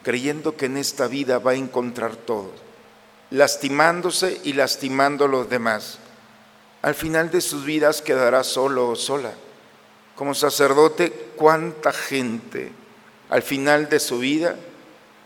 creyendo 0.03 0.57
que 0.57 0.67
en 0.67 0.77
esta 0.77 1.09
vida 1.09 1.39
va 1.39 1.53
a 1.53 1.57
encontrar 1.57 2.17
todo, 2.17 2.53
lastimándose 3.31 4.41
y 4.45 4.53
lastimando 4.53 5.25
a 5.25 5.29
los 5.29 5.49
demás. 5.49 5.99
Al 6.83 6.95
final 6.95 7.31
de 7.31 7.41
sus 7.41 7.65
vidas 7.65 8.03
quedará 8.03 8.45
solo 8.45 8.91
o 8.91 8.97
sola. 8.97 9.33
Como 10.15 10.35
sacerdote, 10.35 11.11
¿cuánta 11.35 11.93
gente 11.93 12.71
al 13.31 13.43
final 13.43 13.89
de 13.89 13.99
su 13.99 14.19
vida 14.19 14.57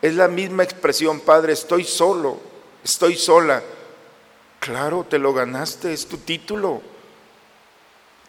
es 0.00 0.14
la 0.14 0.28
misma 0.28 0.62
expresión, 0.62 1.21
Padre, 1.21 1.52
estoy 1.52 1.85
solo, 1.85 2.40
estoy 2.83 3.16
sola? 3.16 3.62
Claro, 4.61 5.04
te 5.09 5.18
lo 5.18 5.35
ganaste, 5.35 5.92
es 5.92 6.07
tu 6.07 6.16
título 6.18 6.80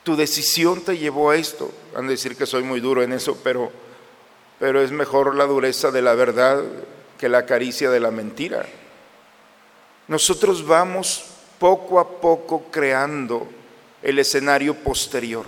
tu 0.04 0.16
decisión 0.16 0.82
te 0.82 0.98
llevó 0.98 1.32
a 1.32 1.36
esto. 1.36 1.72
Han 1.96 2.08
de 2.08 2.14
decir 2.14 2.36
que 2.36 2.46
soy 2.46 2.64
muy 2.64 2.80
duro 2.80 3.04
en 3.04 3.14
eso, 3.14 3.38
pero, 3.44 3.72
pero 4.60 4.82
es 4.82 4.92
mejor 4.92 5.36
la 5.36 5.46
dureza 5.46 5.92
de 5.92 6.02
la 6.02 6.16
verdad 6.16 6.64
que 7.18 7.30
la 7.30 7.46
caricia 7.46 7.90
de 7.90 8.00
la 8.00 8.12
mentira. 8.12 8.66
Nosotros 10.08 10.66
vamos 10.66 11.26
poco 11.60 12.00
a 12.00 12.20
poco 12.20 12.66
creando 12.72 13.48
el 14.02 14.18
escenario 14.20 14.74
posterior. 14.76 15.46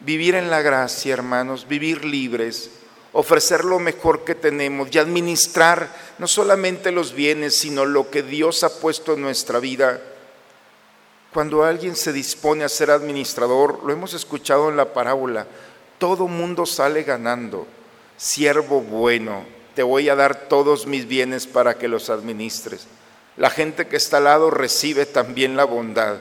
Vivir 0.00 0.34
en 0.34 0.50
la 0.50 0.60
gracia, 0.60 1.14
hermanos, 1.14 1.66
vivir 1.66 2.04
libres, 2.04 2.70
ofrecer 3.12 3.64
lo 3.64 3.78
mejor 3.78 4.24
que 4.24 4.34
tenemos 4.34 4.88
y 4.90 4.98
administrar 4.98 5.88
no 6.18 6.26
solamente 6.26 6.90
los 6.90 7.14
bienes, 7.14 7.56
sino 7.56 7.86
lo 7.86 8.10
que 8.10 8.22
Dios 8.22 8.64
ha 8.64 8.80
puesto 8.80 9.14
en 9.14 9.22
nuestra 9.22 9.60
vida 9.60 10.02
cuando 11.34 11.64
alguien 11.64 11.96
se 11.96 12.12
dispone 12.12 12.62
a 12.62 12.68
ser 12.68 12.92
administrador, 12.92 13.82
lo 13.82 13.92
hemos 13.92 14.14
escuchado 14.14 14.70
en 14.70 14.76
la 14.76 14.92
parábola, 14.92 15.48
todo 15.98 16.28
mundo 16.28 16.64
sale 16.64 17.02
ganando. 17.02 17.66
Siervo 18.16 18.80
bueno, 18.80 19.44
te 19.74 19.82
voy 19.82 20.08
a 20.08 20.14
dar 20.14 20.48
todos 20.48 20.86
mis 20.86 21.08
bienes 21.08 21.48
para 21.48 21.74
que 21.74 21.88
los 21.88 22.08
administres. 22.08 22.86
La 23.36 23.50
gente 23.50 23.88
que 23.88 23.96
está 23.96 24.18
al 24.18 24.24
lado 24.24 24.48
recibe 24.48 25.06
también 25.06 25.56
la 25.56 25.64
bondad. 25.64 26.18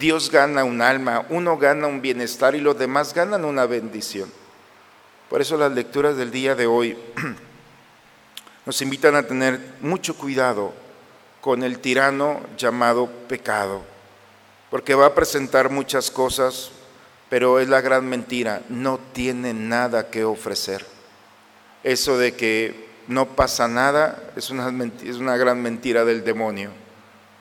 Dios 0.00 0.32
gana 0.32 0.64
un 0.64 0.82
alma, 0.82 1.24
uno 1.28 1.56
gana 1.58 1.86
un 1.86 2.02
bienestar 2.02 2.56
y 2.56 2.60
los 2.60 2.76
demás 2.76 3.14
ganan 3.14 3.44
una 3.44 3.66
bendición. 3.66 4.32
Por 5.30 5.40
eso 5.40 5.56
las 5.56 5.70
lecturas 5.70 6.16
del 6.16 6.32
día 6.32 6.56
de 6.56 6.66
hoy 6.66 6.98
nos 8.66 8.82
invitan 8.82 9.14
a 9.14 9.22
tener 9.22 9.60
mucho 9.80 10.16
cuidado 10.16 10.74
con 11.40 11.62
el 11.62 11.78
tirano 11.78 12.40
llamado 12.58 13.08
pecado 13.28 13.95
porque 14.70 14.94
va 14.94 15.06
a 15.06 15.14
presentar 15.14 15.70
muchas 15.70 16.10
cosas, 16.10 16.70
pero 17.28 17.60
es 17.60 17.68
la 17.68 17.80
gran 17.80 18.06
mentira, 18.08 18.62
no 18.68 18.98
tiene 19.12 19.54
nada 19.54 20.10
que 20.10 20.24
ofrecer. 20.24 20.84
Eso 21.82 22.18
de 22.18 22.34
que 22.34 22.86
no 23.08 23.36
pasa 23.36 23.68
nada 23.68 24.32
es 24.36 24.50
una, 24.50 25.36
gran 25.36 25.62
mentira 25.62 26.04
del 26.04 26.24
demonio. 26.24 26.70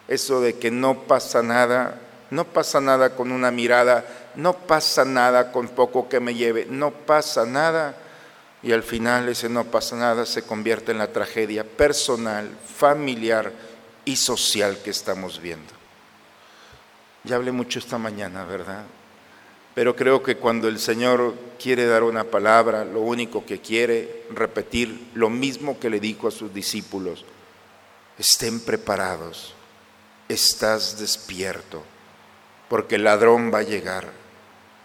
Eso 0.07 0.41
de 0.41 0.53
que 0.53 0.69
no 0.69 1.03
pasa 1.03 1.41
nada, 1.41 1.99
no 2.29 2.45
pasa 2.45 2.79
nada 2.79 3.15
con 3.15 3.31
una 3.31 3.49
mirada, 3.49 4.05
no 4.35 4.53
pasa 4.53 5.03
nada 5.03 5.51
con 5.51 5.69
poco 5.69 6.07
que 6.07 6.19
me 6.19 6.35
lleve, 6.35 6.67
no 6.69 6.91
pasa 6.91 7.45
nada. 7.45 7.95
Y 8.61 8.71
al 8.71 8.83
final 8.83 9.29
ese 9.29 9.49
no 9.49 9.65
pasa 9.65 9.95
nada 9.95 10.25
se 10.25 10.43
convierte 10.43 10.91
en 10.91 10.97
la 10.99 11.11
tragedia 11.11 11.63
personal, 11.63 12.49
familiar 12.77 13.51
y 14.05 14.15
social 14.15 14.77
que 14.83 14.91
estamos 14.91 15.39
viendo. 15.39 15.74
Ya 17.25 17.37
hablé 17.37 17.51
mucho 17.51 17.79
esta 17.79 17.97
mañana, 17.97 18.45
¿verdad? 18.45 18.85
Pero 19.73 19.95
creo 19.95 20.21
que 20.21 20.37
cuando 20.37 20.67
el 20.67 20.79
Señor 20.79 21.33
quiere 21.61 21.85
dar 21.85 22.03
una 22.03 22.23
palabra, 22.23 22.85
lo 22.85 23.01
único 23.01 23.45
que 23.45 23.59
quiere 23.59 24.25
repetir 24.31 25.09
lo 25.15 25.29
mismo 25.29 25.79
que 25.79 25.89
le 25.89 25.99
dijo 25.99 26.27
a 26.27 26.31
sus 26.31 26.53
discípulos, 26.53 27.25
estén 28.17 28.59
preparados, 28.59 29.53
estás 30.29 30.99
despierto, 30.99 31.83
porque 32.69 32.95
el 32.95 33.03
ladrón 33.03 33.51
va 33.53 33.59
a 33.59 33.63
llegar, 33.63 34.13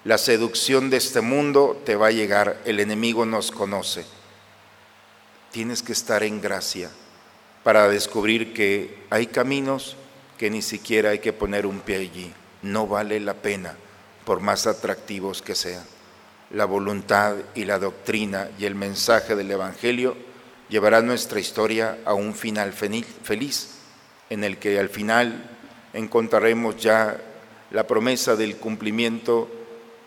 la 0.04 0.16
seducción 0.16 0.88
de 0.88 0.96
este 0.96 1.20
mundo 1.20 1.80
te 1.84 1.94
va 1.94 2.06
a 2.06 2.12
llegar, 2.12 2.60
el 2.64 2.80
enemigo 2.80 3.26
nos 3.26 3.50
conoce. 3.50 4.06
Tienes 5.52 5.82
que 5.82 5.92
estar 5.92 6.22
en 6.22 6.40
gracia 6.40 6.90
para 7.62 7.88
descubrir 7.88 8.54
que 8.54 9.04
hay 9.10 9.26
caminos 9.26 9.96
que 10.40 10.48
ni 10.48 10.62
siquiera 10.62 11.10
hay 11.10 11.18
que 11.18 11.34
poner 11.34 11.66
un 11.66 11.80
pie 11.80 11.96
allí. 11.96 12.32
No 12.62 12.86
vale 12.86 13.20
la 13.20 13.34
pena, 13.34 13.76
por 14.24 14.40
más 14.40 14.66
atractivos 14.66 15.42
que 15.42 15.54
sean. 15.54 15.84
La 16.50 16.64
voluntad 16.64 17.36
y 17.54 17.66
la 17.66 17.78
doctrina 17.78 18.48
y 18.58 18.64
el 18.64 18.74
mensaje 18.74 19.36
del 19.36 19.50
Evangelio 19.50 20.16
llevarán 20.70 21.06
nuestra 21.06 21.40
historia 21.40 21.98
a 22.06 22.14
un 22.14 22.34
final 22.34 22.72
feliz, 22.72 23.68
en 24.30 24.42
el 24.42 24.56
que 24.56 24.78
al 24.78 24.88
final 24.88 25.44
encontraremos 25.92 26.78
ya 26.78 27.20
la 27.70 27.86
promesa 27.86 28.34
del 28.34 28.56
cumplimiento 28.56 29.46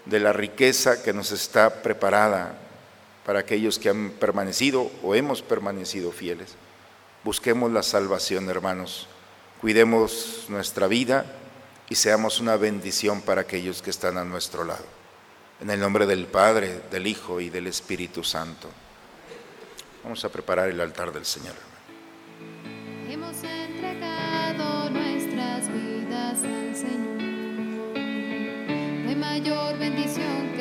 de 0.05 0.19
la 0.19 0.33
riqueza 0.33 1.03
que 1.03 1.13
nos 1.13 1.31
está 1.31 1.83
preparada 1.83 2.57
para 3.23 3.41
aquellos 3.41 3.77
que 3.77 3.89
han 3.89 4.09
permanecido 4.09 4.89
o 5.03 5.13
hemos 5.13 5.43
permanecido 5.43 6.11
fieles. 6.11 6.55
Busquemos 7.23 7.71
la 7.71 7.83
salvación, 7.83 8.49
hermanos 8.49 9.09
cuidemos 9.63 10.47
nuestra 10.49 10.87
vida 10.87 11.25
y 11.87 11.95
seamos 11.95 12.41
una 12.41 12.57
bendición 12.57 13.21
para 13.21 13.39
aquellos 13.39 13.81
que 13.81 13.91
están 13.91 14.17
a 14.17 14.25
nuestro 14.25 14.65
lado. 14.65 14.83
En 15.61 15.69
el 15.69 15.79
nombre 15.79 16.05
del 16.05 16.25
Padre, 16.25 16.81
del 16.91 17.07
Hijo 17.07 17.39
y 17.39 17.49
del 17.49 17.67
Espíritu 17.67 18.25
Santo. 18.25 18.67
Vamos 20.03 20.25
a 20.25 20.29
preparar 20.29 20.67
el 20.67 20.81
altar 20.81 21.13
del 21.13 21.23
Señor. 21.23 21.55
Hemos 23.09 23.37
entregado 23.41 24.89
nuestras 24.89 25.69
vidas 25.69 26.43
al 26.43 26.75
Señor. 26.75 27.97
No 29.05 29.15
mayor 29.15 29.77
bendición 29.77 30.52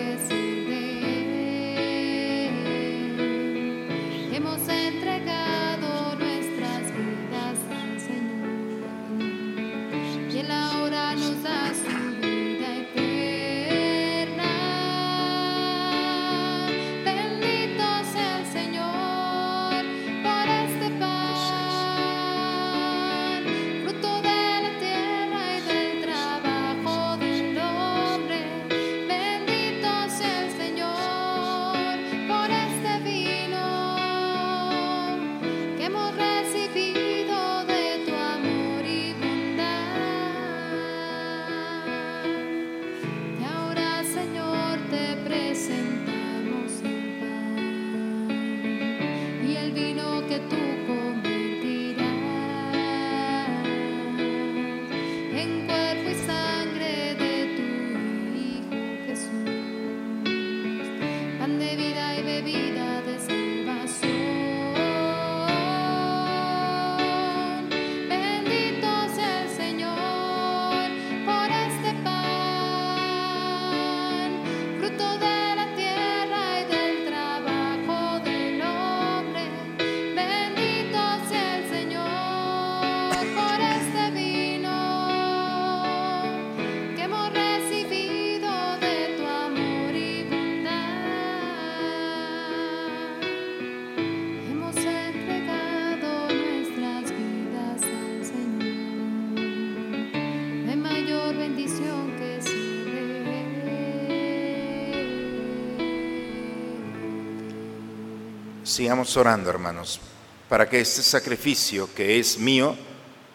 Sigamos 108.72 109.14
orando, 109.18 109.50
hermanos, 109.50 110.00
para 110.48 110.66
que 110.66 110.80
este 110.80 111.02
sacrificio 111.02 111.90
que 111.94 112.18
es 112.18 112.38
mío, 112.38 112.74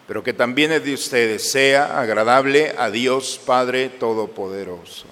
pero 0.08 0.20
que 0.20 0.32
también 0.32 0.72
es 0.72 0.82
de 0.82 0.92
ustedes, 0.92 1.48
sea 1.52 2.00
agradable 2.00 2.74
a 2.76 2.90
Dios 2.90 3.40
Padre 3.46 3.88
Todopoderoso. 3.88 5.06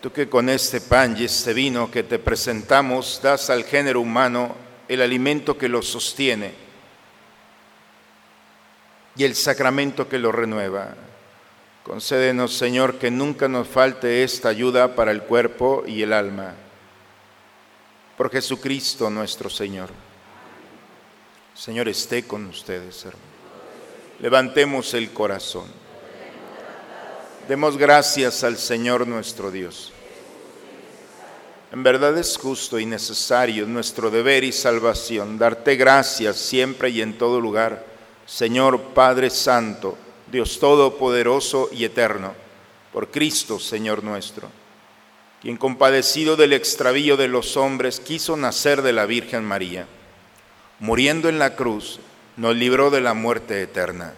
Tú 0.00 0.12
que 0.12 0.28
con 0.28 0.48
este 0.48 0.80
pan 0.80 1.16
y 1.18 1.24
este 1.24 1.52
vino 1.52 1.90
que 1.90 2.04
te 2.04 2.20
presentamos 2.20 3.18
das 3.20 3.50
al 3.50 3.64
género 3.64 4.02
humano 4.02 4.54
el 4.86 5.02
alimento 5.02 5.58
que 5.58 5.68
lo 5.68 5.82
sostiene 5.82 6.54
y 9.16 9.24
el 9.24 9.34
sacramento 9.34 10.08
que 10.08 10.20
lo 10.20 10.30
renueva. 10.30 11.05
Concédenos, 11.86 12.52
Señor, 12.52 12.98
que 12.98 13.12
nunca 13.12 13.46
nos 13.46 13.68
falte 13.68 14.24
esta 14.24 14.48
ayuda 14.48 14.96
para 14.96 15.12
el 15.12 15.22
cuerpo 15.22 15.84
y 15.86 16.02
el 16.02 16.12
alma. 16.12 16.52
Por 18.16 18.28
Jesucristo 18.28 19.08
nuestro 19.08 19.48
Señor. 19.48 19.90
Señor, 21.54 21.86
esté 21.86 22.24
con 22.26 22.44
ustedes, 22.46 23.04
hermanos. 23.04 23.28
Levantemos 24.18 24.94
el 24.94 25.12
corazón. 25.12 25.66
Demos 27.46 27.76
gracias 27.76 28.42
al 28.42 28.56
Señor 28.56 29.06
nuestro 29.06 29.52
Dios. 29.52 29.92
En 31.70 31.84
verdad 31.84 32.18
es 32.18 32.36
justo 32.36 32.80
y 32.80 32.86
necesario 32.86 33.64
nuestro 33.64 34.10
deber 34.10 34.42
y 34.42 34.50
salvación 34.50 35.38
darte 35.38 35.76
gracias 35.76 36.34
siempre 36.34 36.90
y 36.90 37.00
en 37.00 37.16
todo 37.16 37.40
lugar, 37.40 37.86
Señor 38.26 38.92
Padre 38.92 39.30
Santo, 39.30 39.96
Dios 40.30 40.58
Todopoderoso 40.58 41.68
y 41.72 41.84
Eterno, 41.84 42.34
por 42.92 43.10
Cristo, 43.10 43.58
Señor 43.58 44.02
nuestro, 44.02 44.50
quien 45.40 45.56
compadecido 45.56 46.36
del 46.36 46.52
extravío 46.52 47.16
de 47.16 47.28
los 47.28 47.56
hombres 47.56 48.00
quiso 48.00 48.36
nacer 48.36 48.82
de 48.82 48.92
la 48.92 49.06
Virgen 49.06 49.44
María. 49.44 49.86
Muriendo 50.80 51.28
en 51.28 51.38
la 51.38 51.54
cruz, 51.54 52.00
nos 52.36 52.56
libró 52.56 52.90
de 52.90 53.00
la 53.00 53.14
muerte 53.14 53.62
eterna 53.62 54.14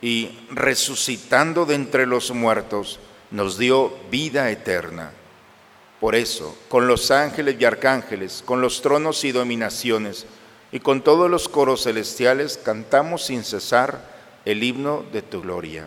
y 0.00 0.30
resucitando 0.50 1.66
de 1.66 1.74
entre 1.74 2.06
los 2.06 2.30
muertos, 2.30 3.00
nos 3.30 3.58
dio 3.58 3.96
vida 4.10 4.50
eterna. 4.50 5.12
Por 6.00 6.14
eso, 6.14 6.56
con 6.68 6.86
los 6.86 7.10
ángeles 7.10 7.56
y 7.58 7.64
arcángeles, 7.64 8.42
con 8.44 8.60
los 8.60 8.80
tronos 8.82 9.24
y 9.24 9.32
dominaciones, 9.32 10.26
y 10.70 10.80
con 10.80 11.02
todos 11.02 11.30
los 11.30 11.48
coros 11.48 11.84
celestiales, 11.84 12.58
cantamos 12.58 13.24
sin 13.24 13.42
cesar 13.42 14.17
el 14.48 14.62
himno 14.62 15.04
de 15.12 15.20
tu 15.20 15.42
gloria. 15.42 15.86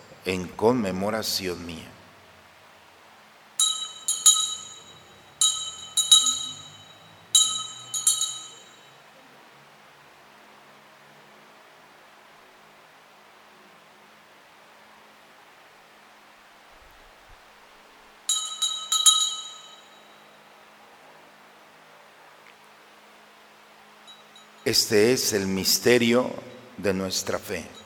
en 0.25 0.47
conmemoración 0.47 1.65
mía. 1.65 1.91
Este 24.63 25.11
es 25.11 25.33
el 25.33 25.47
misterio 25.47 26.31
de 26.77 26.93
nuestra 26.93 27.39
fe. 27.39 27.80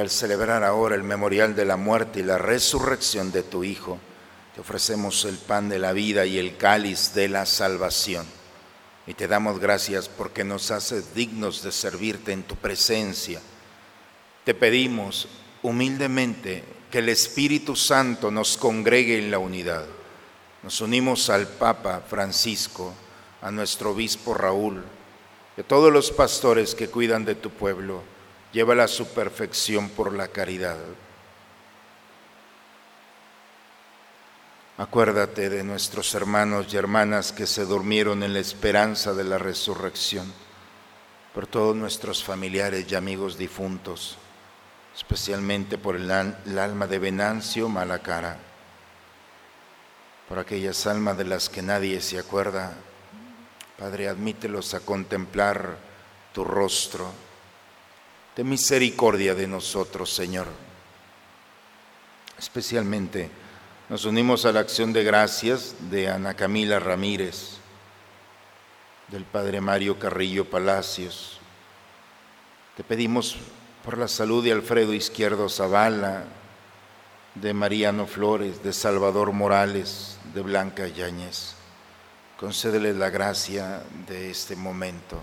Al 0.00 0.10
celebrar 0.10 0.64
ahora 0.64 0.94
el 0.94 1.02
memorial 1.02 1.54
de 1.54 1.66
la 1.66 1.76
muerte 1.76 2.20
y 2.20 2.22
la 2.22 2.38
resurrección 2.38 3.30
de 3.30 3.42
tu 3.42 3.62
Hijo, 3.62 3.98
te 4.54 4.60
ofrecemos 4.60 5.24
el 5.26 5.36
pan 5.36 5.68
de 5.68 5.78
la 5.78 5.92
vida 5.92 6.24
y 6.24 6.38
el 6.38 6.56
cáliz 6.56 7.14
de 7.14 7.28
la 7.28 7.44
salvación. 7.44 8.26
Y 9.06 9.14
te 9.14 9.28
damos 9.28 9.58
gracias 9.58 10.08
porque 10.08 10.44
nos 10.44 10.70
haces 10.70 11.14
dignos 11.14 11.62
de 11.62 11.72
servirte 11.72 12.32
en 12.32 12.42
tu 12.42 12.56
presencia. 12.56 13.40
Te 14.44 14.54
pedimos 14.54 15.28
humildemente 15.62 16.64
que 16.90 16.98
el 16.98 17.08
Espíritu 17.08 17.76
Santo 17.76 18.30
nos 18.30 18.56
congregue 18.56 19.18
en 19.18 19.30
la 19.30 19.38
unidad. 19.38 19.86
Nos 20.62 20.80
unimos 20.80 21.28
al 21.30 21.46
Papa 21.46 22.02
Francisco, 22.08 22.94
a 23.40 23.50
nuestro 23.50 23.90
obispo 23.90 24.34
Raúl, 24.34 24.84
y 25.56 25.60
a 25.60 25.64
todos 25.64 25.92
los 25.92 26.10
pastores 26.10 26.74
que 26.74 26.88
cuidan 26.88 27.24
de 27.24 27.34
tu 27.34 27.50
pueblo. 27.50 28.02
Llévala 28.52 28.84
a 28.84 28.88
su 28.88 29.08
perfección 29.08 29.88
por 29.88 30.12
la 30.12 30.28
caridad. 30.28 30.76
Acuérdate 34.78 35.48
de 35.48 35.62
nuestros 35.62 36.14
hermanos 36.14 36.72
y 36.72 36.76
hermanas 36.76 37.32
que 37.32 37.46
se 37.46 37.64
durmieron 37.64 38.22
en 38.22 38.32
la 38.32 38.40
esperanza 38.40 39.14
de 39.14 39.24
la 39.24 39.38
resurrección, 39.38 40.32
por 41.34 41.46
todos 41.46 41.76
nuestros 41.76 42.24
familiares 42.24 42.86
y 42.90 42.94
amigos 42.94 43.38
difuntos, 43.38 44.18
especialmente 44.94 45.78
por 45.78 45.96
el, 45.96 46.10
el 46.10 46.58
alma 46.58 46.86
de 46.86 46.98
Venancio 46.98 47.68
Malacara, 47.68 48.38
por 50.28 50.38
aquellas 50.38 50.86
almas 50.86 51.16
de 51.16 51.24
las 51.24 51.48
que 51.48 51.62
nadie 51.62 52.00
se 52.00 52.18
acuerda. 52.18 52.72
Padre, 53.78 54.08
admítelos 54.08 54.74
a 54.74 54.80
contemplar 54.80 55.76
tu 56.32 56.44
rostro. 56.44 57.12
Ten 58.34 58.48
misericordia 58.48 59.34
de 59.34 59.46
nosotros, 59.46 60.12
Señor. 60.12 60.46
Especialmente 62.38 63.30
nos 63.88 64.06
unimos 64.06 64.46
a 64.46 64.52
la 64.52 64.60
acción 64.60 64.92
de 64.92 65.04
gracias 65.04 65.74
de 65.90 66.08
Ana 66.08 66.34
Camila 66.34 66.80
Ramírez, 66.80 67.58
del 69.08 69.24
Padre 69.24 69.60
Mario 69.60 69.98
Carrillo 69.98 70.48
Palacios. 70.48 71.40
Te 72.74 72.82
pedimos 72.82 73.36
por 73.84 73.98
la 73.98 74.08
salud 74.08 74.42
de 74.42 74.52
Alfredo 74.52 74.94
Izquierdo 74.94 75.50
Zavala, 75.50 76.24
de 77.34 77.52
Mariano 77.52 78.06
Flores, 78.06 78.62
de 78.62 78.72
Salvador 78.72 79.32
Morales, 79.32 80.18
de 80.32 80.40
Blanca 80.40 80.86
Yáñez. 80.88 81.54
Concédeles 82.38 82.96
la 82.96 83.10
gracia 83.10 83.82
de 84.08 84.30
este 84.30 84.56
momento, 84.56 85.22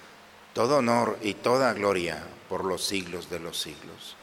todo 0.53 0.77
honor 0.77 1.17
y 1.21 1.35
toda 1.35 1.73
gloria 1.73 2.23
por 2.49 2.65
los 2.65 2.83
siglos 2.83 3.29
de 3.29 3.39
los 3.39 3.59
siglos. 3.59 4.15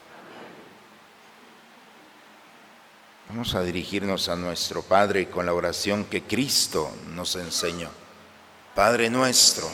Vamos 3.28 3.54
a 3.54 3.62
dirigirnos 3.62 4.28
a 4.28 4.36
nuestro 4.36 4.82
Padre 4.82 5.28
con 5.28 5.44
la 5.44 5.52
oración 5.52 6.04
que 6.06 6.22
Cristo 6.22 6.90
nos 7.14 7.36
enseñó. 7.36 7.90
Padre 8.74 9.10
nuestro, 9.10 9.68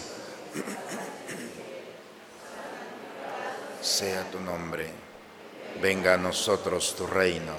sea 3.80 4.28
tu 4.30 4.40
nombre, 4.40 4.90
venga 5.80 6.14
a 6.14 6.16
nosotros 6.16 6.96
tu 6.96 7.06
reino, 7.06 7.52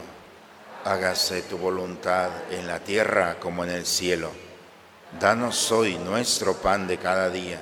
hágase 0.83 1.43
tu 1.43 1.57
voluntad 1.57 2.29
en 2.51 2.67
la 2.67 2.79
tierra 2.79 3.39
como 3.39 3.63
en 3.63 3.69
el 3.69 3.85
cielo. 3.85 4.31
Danos 5.19 5.71
hoy 5.71 5.97
nuestro 5.97 6.55
pan 6.55 6.87
de 6.87 6.97
cada 6.97 7.29
día, 7.29 7.61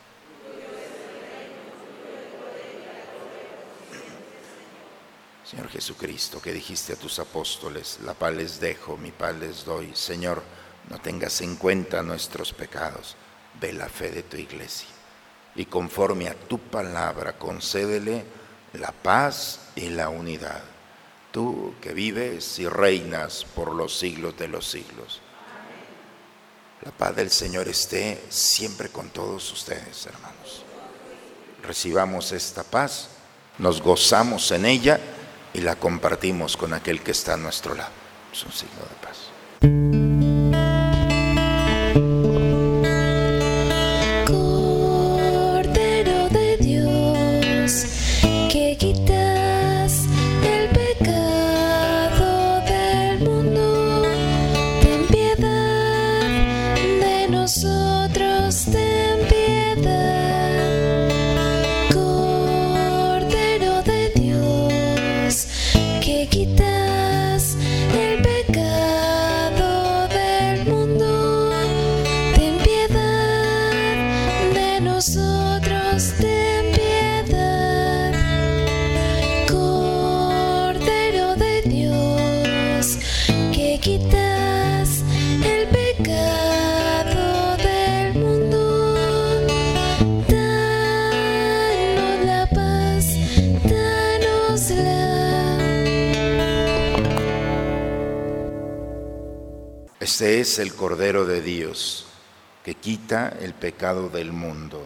Señor 5.51 5.67
Jesucristo, 5.67 6.41
que 6.41 6.53
dijiste 6.53 6.93
a 6.93 6.95
tus 6.95 7.19
apóstoles, 7.19 7.99
la 8.05 8.13
paz 8.13 8.33
les 8.33 8.61
dejo, 8.61 8.95
mi 8.95 9.11
paz 9.11 9.35
les 9.35 9.65
doy. 9.65 9.91
Señor, 9.93 10.41
no 10.89 10.97
tengas 11.01 11.41
en 11.41 11.57
cuenta 11.57 12.01
nuestros 12.01 12.53
pecados, 12.53 13.17
ve 13.59 13.73
la 13.73 13.89
fe 13.89 14.11
de 14.11 14.23
tu 14.23 14.37
iglesia. 14.37 14.87
Y 15.55 15.65
conforme 15.65 16.29
a 16.29 16.35
tu 16.35 16.57
palabra, 16.57 17.37
concédele 17.37 18.23
la 18.75 18.93
paz 18.93 19.59
y 19.75 19.89
la 19.89 20.07
unidad. 20.07 20.61
Tú 21.33 21.75
que 21.81 21.91
vives 21.91 22.57
y 22.59 22.69
reinas 22.69 23.43
por 23.53 23.75
los 23.75 23.99
siglos 23.99 24.37
de 24.37 24.47
los 24.47 24.65
siglos. 24.65 25.19
La 26.85 26.91
paz 26.91 27.13
del 27.13 27.29
Señor 27.29 27.67
esté 27.67 28.23
siempre 28.29 28.87
con 28.87 29.09
todos 29.09 29.51
ustedes, 29.51 30.05
hermanos. 30.05 30.63
Recibamos 31.61 32.31
esta 32.31 32.63
paz, 32.63 33.09
nos 33.57 33.81
gozamos 33.81 34.49
en 34.51 34.65
ella 34.65 34.97
y 35.53 35.61
la 35.61 35.75
compartimos 35.75 36.57
con 36.57 36.73
aquel 36.73 37.01
que 37.01 37.11
está 37.11 37.33
a 37.33 37.37
nuestro 37.37 37.75
lado. 37.75 37.91
Es 38.31 38.43
un 38.43 38.51
signo 38.51 38.81
de 38.81 39.07
paz. 39.07 39.90
Este 100.21 100.39
es 100.39 100.59
el 100.59 100.75
Cordero 100.75 101.25
de 101.25 101.41
Dios 101.41 102.05
que 102.63 102.75
quita 102.75 103.33
el 103.41 103.55
pecado 103.55 104.07
del 104.07 104.31
mundo. 104.31 104.85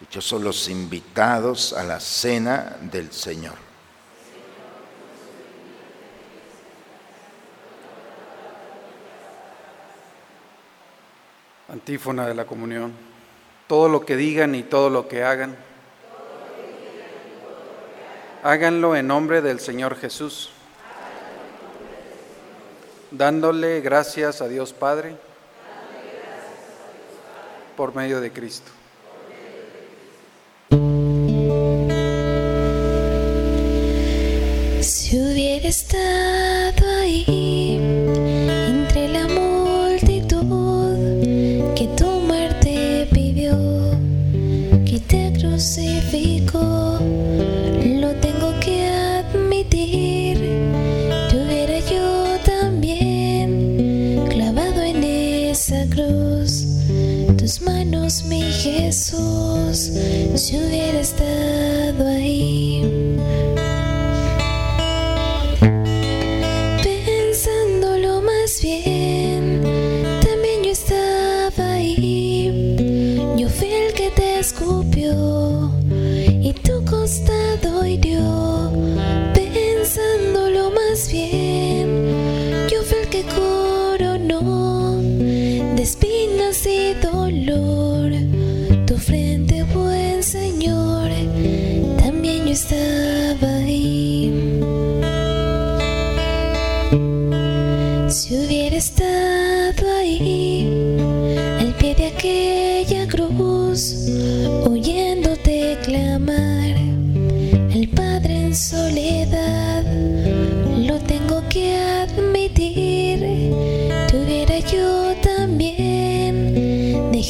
Dichosos 0.00 0.42
los 0.42 0.68
invitados 0.68 1.72
a 1.72 1.82
la 1.82 1.98
cena 1.98 2.76
del 2.82 3.10
Señor. 3.10 3.54
Antífona 11.70 12.26
de 12.26 12.34
la 12.34 12.44
comunión. 12.44 12.92
Todo 13.66 13.88
lo 13.88 14.04
que 14.04 14.14
digan 14.14 14.54
y 14.54 14.62
todo 14.62 14.90
lo 14.90 15.08
que 15.08 15.24
hagan, 15.24 15.56
háganlo 18.42 18.94
en 18.94 19.06
nombre 19.06 19.40
del 19.40 19.58
Señor 19.58 19.96
Jesús, 19.96 20.50
dándole 23.10 23.80
gracias 23.80 24.40
a 24.40 24.48
Dios 24.48 24.72
Padre 24.72 25.16
por 27.76 27.94
medio 27.94 28.20
de 28.20 28.32
Cristo. 28.32 28.70
Si 34.82 35.20
hubiera 35.20 35.68
estado 35.68 36.86
ahí 37.00 37.78
entre 38.68 39.08
la 39.08 39.26
multitud 39.28 40.44
que 41.74 41.88
tu 41.96 42.06
muerte 42.06 43.08
pidió, 43.12 43.56
que 44.84 45.00
te 45.00 45.32
crucificó, 45.38 46.98
Jesús, 58.80 59.92
si 60.36 60.56
hubiera 60.56 61.00
estado 61.00 62.08
ahí. 62.08 62.69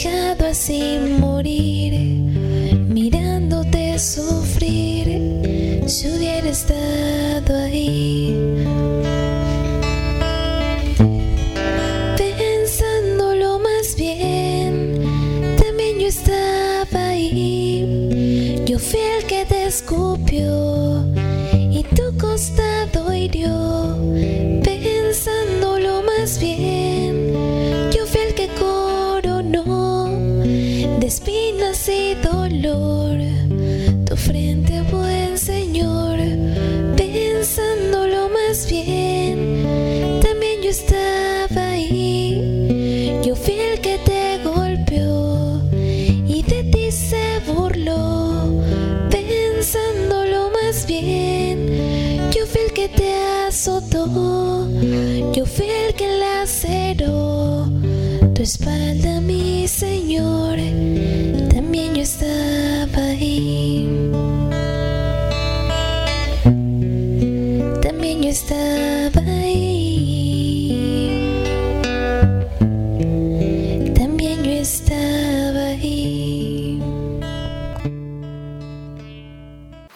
También 0.03 0.39
dejado 0.39 1.10
También 73.95 74.45
yo 74.45 74.53
estaba 74.53 75.61
ahí. 75.67 76.83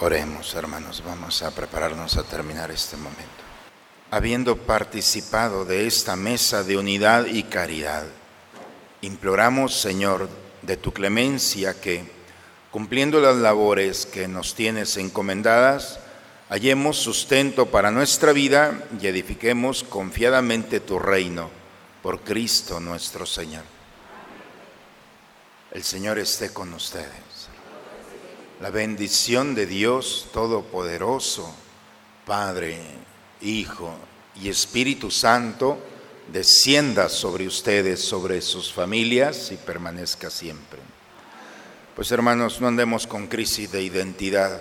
Oremos, 0.00 0.54
hermanos, 0.54 1.02
vamos 1.04 1.42
a 1.42 1.50
prepararnos 1.50 2.16
a 2.16 2.22
terminar 2.22 2.70
este 2.70 2.96
momento. 2.96 3.22
Habiendo 4.10 4.56
participado 4.56 5.64
de 5.64 5.86
esta 5.86 6.16
mesa 6.16 6.62
de 6.62 6.78
unidad 6.78 7.26
y 7.26 7.42
caridad, 7.42 8.04
imploramos, 9.02 9.78
Señor, 9.78 10.28
de 10.62 10.76
tu 10.76 10.92
clemencia 10.92 11.80
que, 11.80 12.10
cumpliendo 12.70 13.20
las 13.20 13.36
labores 13.36 14.06
que 14.06 14.28
nos 14.28 14.54
tienes 14.54 14.96
encomendadas, 14.96 16.00
hallemos 16.48 16.96
sustento 16.96 17.66
para 17.66 17.90
nuestra 17.90 18.32
vida 18.32 18.86
y 19.00 19.06
edifiquemos 19.06 19.82
confiadamente 19.82 20.80
tu 20.80 20.98
reino 20.98 21.50
por 22.02 22.20
Cristo 22.20 22.80
nuestro 22.80 23.26
Señor. 23.26 23.64
El 25.72 25.82
Señor 25.82 26.18
esté 26.18 26.52
con 26.52 26.72
ustedes. 26.74 27.08
La 28.60 28.70
bendición 28.70 29.54
de 29.54 29.66
Dios 29.66 30.28
Todopoderoso, 30.32 31.52
Padre, 32.26 32.78
Hijo 33.40 33.94
y 34.40 34.48
Espíritu 34.48 35.10
Santo, 35.10 35.78
descienda 36.32 37.08
sobre 37.08 37.46
ustedes, 37.46 38.00
sobre 38.00 38.40
sus 38.40 38.72
familias 38.72 39.50
y 39.50 39.56
permanezca 39.56 40.30
siempre. 40.30 40.78
Pues 41.96 42.10
hermanos, 42.12 42.60
no 42.60 42.68
andemos 42.68 43.06
con 43.06 43.26
crisis 43.26 43.70
de 43.72 43.82
identidad. 43.82 44.60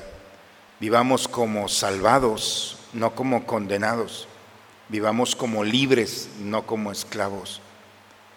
Vivamos 0.80 1.28
como 1.28 1.68
salvados, 1.68 2.78
no 2.94 3.16
como 3.16 3.46
condenados. 3.46 4.28
Vivamos 4.90 5.36
como 5.36 5.64
libres, 5.64 6.30
no 6.40 6.66
como 6.66 6.92
esclavos. 6.92 7.62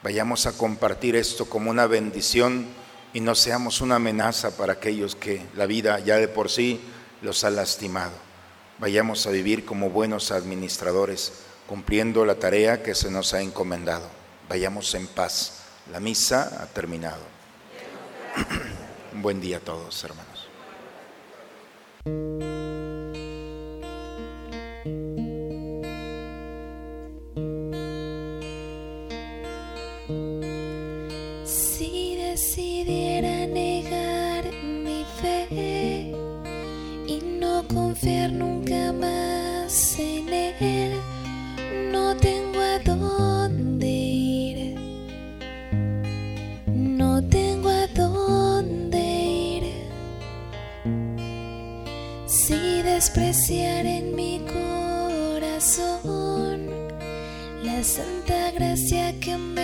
Vayamos 0.02 0.46
a 0.46 0.56
compartir 0.56 1.16
esto 1.16 1.46
como 1.46 1.70
una 1.70 1.86
bendición 1.86 2.66
y 3.12 3.20
no 3.20 3.34
seamos 3.34 3.80
una 3.80 3.96
amenaza 3.96 4.56
para 4.56 4.74
aquellos 4.74 5.16
que 5.16 5.42
la 5.56 5.66
vida 5.66 5.98
ya 6.00 6.16
de 6.16 6.28
por 6.28 6.50
sí 6.50 6.80
los 7.22 7.44
ha 7.44 7.50
lastimado. 7.50 8.12
Vayamos 8.78 9.26
a 9.26 9.30
vivir 9.30 9.64
como 9.64 9.90
buenos 9.90 10.30
administradores, 10.30 11.32
cumpliendo 11.66 12.24
la 12.24 12.34
tarea 12.36 12.82
que 12.82 12.94
se 12.94 13.10
nos 13.10 13.32
ha 13.32 13.40
encomendado. 13.40 14.08
Vayamos 14.48 14.94
en 14.94 15.06
paz. 15.06 15.62
La 15.90 15.98
misa 15.98 16.62
ha 16.62 16.66
terminado. 16.66 17.22
Un 19.14 19.22
buen 19.22 19.40
día 19.40 19.56
a 19.56 19.60
todos, 19.60 20.04
hermanos. 20.04 20.45
Si 31.44 32.16
decidiera 32.16 33.46
negar 33.48 34.44
mi 34.62 35.04
fe 35.20 36.12
y 37.08 37.18
no 37.40 37.66
confiar 37.66 38.30
nunca 38.30 38.55
en 53.48 54.16
mi 54.16 54.40
corazón. 54.52 56.00
La 57.62 57.84
santa 57.84 58.50
gracia 58.50 59.14
que 59.20 59.36
me 59.36 59.55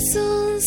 corazón 0.00 0.60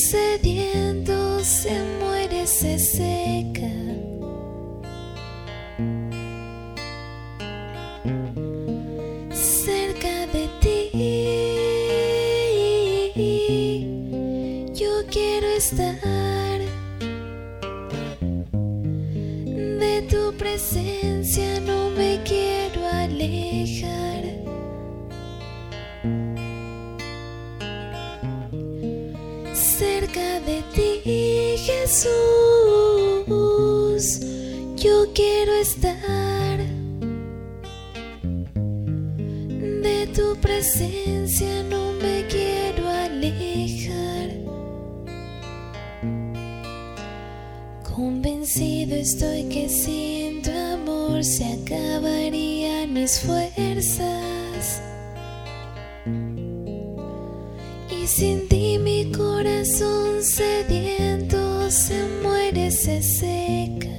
sediento 60.24 61.69
se 61.69 62.05
muere, 62.21 62.71
se 62.71 63.01
seca. 63.03 63.89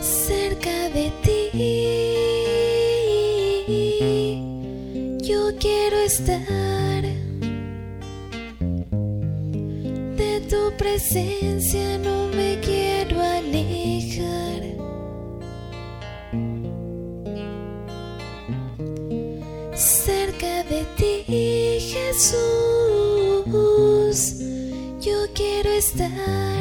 Cerca 0.00 0.88
de 0.90 1.12
ti, 1.22 1.50
yo 5.22 5.56
quiero 5.58 5.98
estar 5.98 7.02
de 10.16 10.40
tu 10.50 10.72
presencia. 10.76 12.01
stay 25.94 26.51